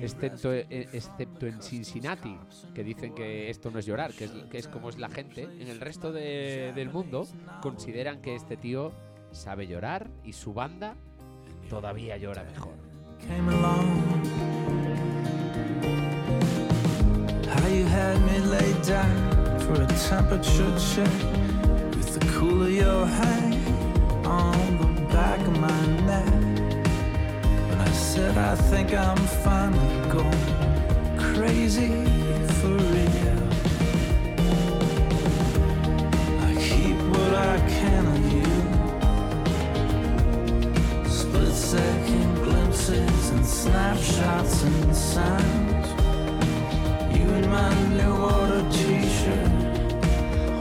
Excepto, 0.00 0.52
eh, 0.52 0.66
excepto 0.92 1.46
en 1.46 1.60
Cincinnati, 1.62 2.36
que 2.74 2.84
dicen 2.84 3.14
que 3.14 3.50
esto 3.50 3.70
no 3.70 3.78
es 3.78 3.86
llorar, 3.86 4.12
que 4.12 4.24
es, 4.24 4.30
que 4.50 4.58
es 4.58 4.68
como 4.68 4.88
es 4.88 4.98
la 4.98 5.08
gente. 5.08 5.42
En 5.60 5.68
el 5.68 5.80
resto 5.80 6.12
de- 6.12 6.72
del 6.74 6.90
mundo 6.90 7.26
consideran 7.60 8.20
que 8.22 8.34
este 8.36 8.56
tío 8.56 8.92
sabe 9.32 9.66
llorar 9.66 10.08
y 10.24 10.32
su 10.32 10.54
banda 10.54 10.94
todavía 11.68 12.16
llora 12.16 12.44
mejor. 12.44 12.74
back 25.16 25.40
of 25.40 25.58
my 25.58 25.86
neck. 26.10 26.34
And 27.70 27.78
I 27.80 27.92
said, 27.92 28.36
I 28.36 28.54
think 28.70 28.92
I'm 28.92 29.22
finally 29.46 29.98
going 30.16 30.46
crazy 31.28 31.92
for 32.58 32.74
real. 32.94 33.42
I 36.48 36.50
keep 36.68 36.98
what 37.12 37.32
I 37.54 37.56
can 37.76 38.04
of 38.14 38.24
you. 38.36 38.52
Split 41.18 41.54
second 41.72 42.30
glimpses 42.44 43.30
and 43.30 43.44
snapshots 43.62 44.62
and 44.64 44.94
signs. 44.94 45.88
You 47.16 47.26
in 47.38 47.46
my 47.58 47.72
new 47.98 48.14
order 48.34 48.64
t 48.76 48.78
shirt, 49.18 49.52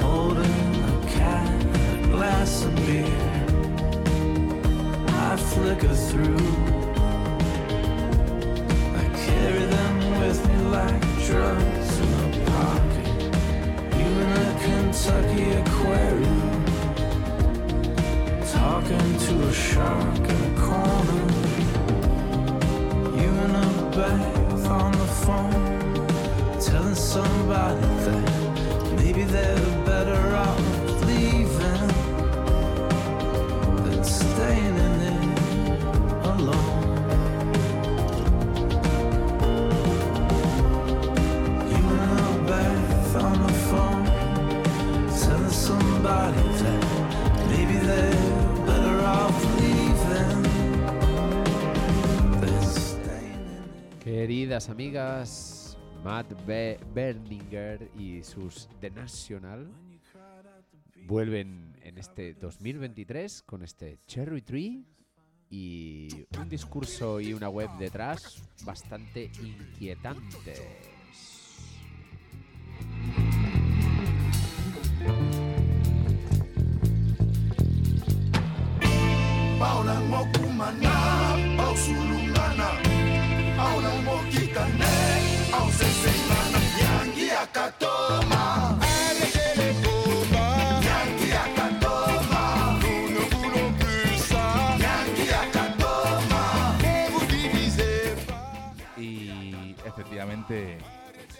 holding 0.02 0.70
a 0.92 0.96
cat, 1.18 1.58
a 1.94 2.08
glass 2.14 2.64
of 2.64 2.74
beer. 2.86 3.35
I 5.36 5.38
flicker 5.38 5.94
through. 5.94 6.48
I 8.96 9.04
carry 9.26 9.66
them 9.66 9.96
with 10.22 10.40
me 10.48 10.58
like 10.78 11.02
drugs 11.26 12.00
in 12.00 12.12
a 12.24 12.46
pocket. 12.52 13.10
You 14.00 14.10
in 14.24 14.32
a 14.32 14.52
Kentucky 14.64 15.48
aquarium, 15.62 16.66
talking 18.46 19.10
to 19.26 19.34
a 19.50 19.52
shark 19.52 20.45
Matt 56.30 56.46
Be- 56.48 56.80
Berninger 56.94 57.90
y 57.98 58.24
sus 58.24 58.68
The 58.80 58.90
National 58.90 59.68
vuelven 61.08 61.76
en 61.82 61.98
este 61.98 62.34
2023 62.34 63.44
con 63.44 63.62
este 63.64 64.00
Cherry 64.08 64.42
Tree 64.42 64.86
y 65.50 66.26
un 66.40 66.50
discurso 66.50 67.20
y 67.20 67.34
una 67.34 67.50
web 67.50 67.70
detrás 67.78 68.42
bastante 68.66 69.30
inquietantes. 69.42 70.62
Paula 79.60 80.00
mokumana, 80.10 80.96
au 81.58 81.76
sulungana, 81.78 82.70
aula 83.58 83.92
mokitane, 84.04 84.96
Y 98.98 99.76
efectivamente, 99.86 100.78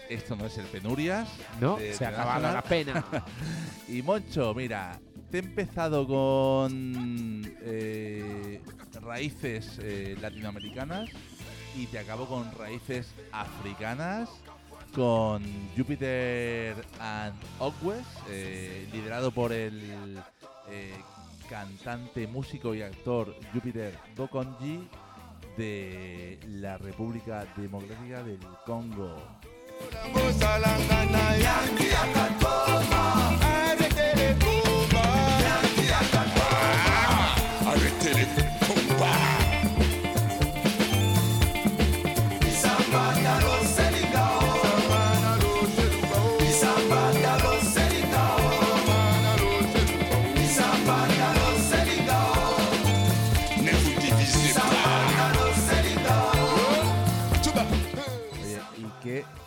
esto 0.08 0.36
no 0.36 0.46
es 0.46 0.58
el 0.58 0.66
Penurias. 0.66 1.28
No, 1.60 1.76
de 1.76 1.94
se 1.94 2.04
ha 2.04 2.08
acabado 2.10 2.52
la 2.52 2.62
pena. 2.62 3.04
y 3.88 4.02
Moncho, 4.02 4.54
mira, 4.54 5.00
te 5.30 5.38
he 5.38 5.40
empezado 5.40 6.06
con 6.06 7.42
eh, 7.62 8.60
raíces 9.00 9.78
eh, 9.80 10.16
latinoamericanas 10.20 11.10
y 11.76 11.86
te 11.86 11.98
acabo 11.98 12.26
con 12.26 12.50
raíces 12.52 13.06
africanas. 13.32 14.28
Con 14.94 15.42
Jupiter 15.76 16.74
and 17.00 17.34
Ogwes, 17.58 18.06
eh, 18.30 18.88
liderado 18.92 19.30
por 19.30 19.52
el 19.52 20.18
eh, 20.70 20.94
cantante, 21.50 22.26
músico 22.26 22.74
y 22.74 22.80
actor 22.80 23.36
Jupiter 23.52 23.98
Dokonji 24.14 24.88
de 25.58 26.38
la 26.48 26.78
República 26.78 27.46
Democrática 27.56 28.22
del 28.22 28.40
Congo. 28.64 29.16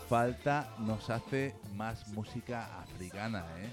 Falta 0.09 0.67
nos 0.79 1.07
hace 1.11 1.53
más 1.75 2.07
música 2.09 2.67
africana, 2.81 3.45
¿eh? 3.59 3.69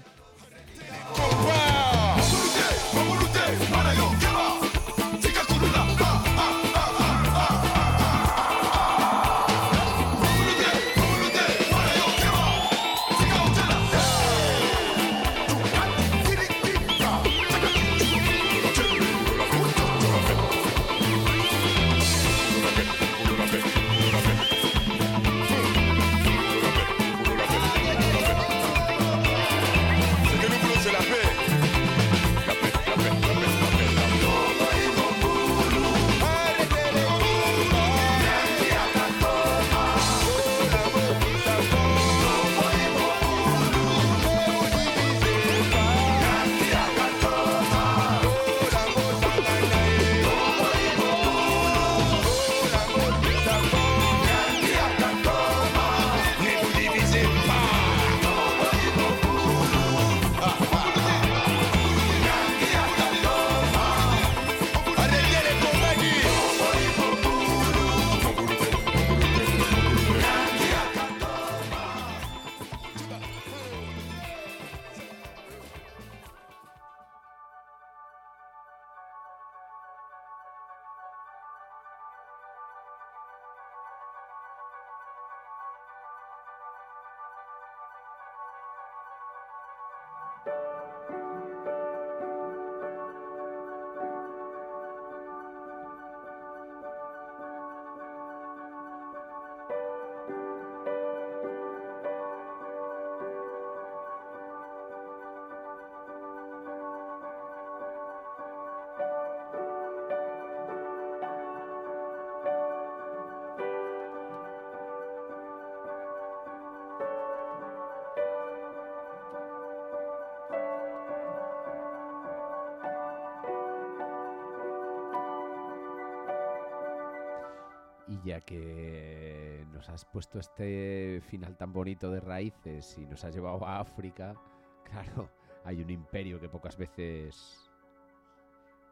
Ya 128.27 128.41
que 128.41 129.65
nos 129.71 129.87
has 129.87 130.03
puesto 130.03 130.37
este 130.37 131.21
final 131.29 131.55
tan 131.55 131.71
bonito 131.71 132.11
de 132.11 132.19
raíces 132.19 132.97
y 132.97 133.05
nos 133.05 133.23
has 133.23 133.33
llevado 133.33 133.65
a 133.65 133.79
África, 133.79 134.35
claro, 134.83 135.29
hay 135.63 135.81
un 135.81 135.89
imperio 135.89 136.37
que 136.37 136.49
pocas 136.49 136.75
veces 136.75 137.71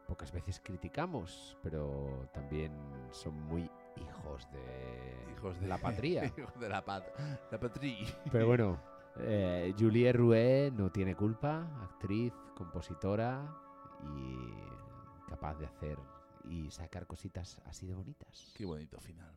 pocas 0.08 0.32
veces 0.32 0.58
criticamos, 0.64 1.58
pero 1.62 2.30
también 2.32 2.72
son 3.10 3.34
muy 3.42 3.70
hijos 3.96 4.48
de, 4.52 5.32
Hijos 5.32 5.60
de 5.60 5.66
la 5.66 5.76
patria. 5.76 6.24
Hijos 6.38 6.58
de 6.58 6.68
la, 6.70 6.82
pat 6.82 7.04
la 7.50 7.60
patria. 7.60 8.06
Pero 8.32 8.46
bueno, 8.46 8.80
eh, 9.18 9.74
Julie 9.78 10.14
Rouet 10.14 10.70
no 10.70 10.90
tiene 10.90 11.14
culpa, 11.14 11.66
actriz, 11.82 12.32
compositora 12.54 13.54
y 14.16 15.28
capaz 15.28 15.56
de 15.56 15.66
hacer 15.66 15.98
y 16.46 16.70
sacar 16.70 17.06
cositas 17.06 17.58
así 17.66 17.86
de 17.86 17.94
bonitas. 17.94 18.52
Bonito 18.60 19.00
final, 19.00 19.34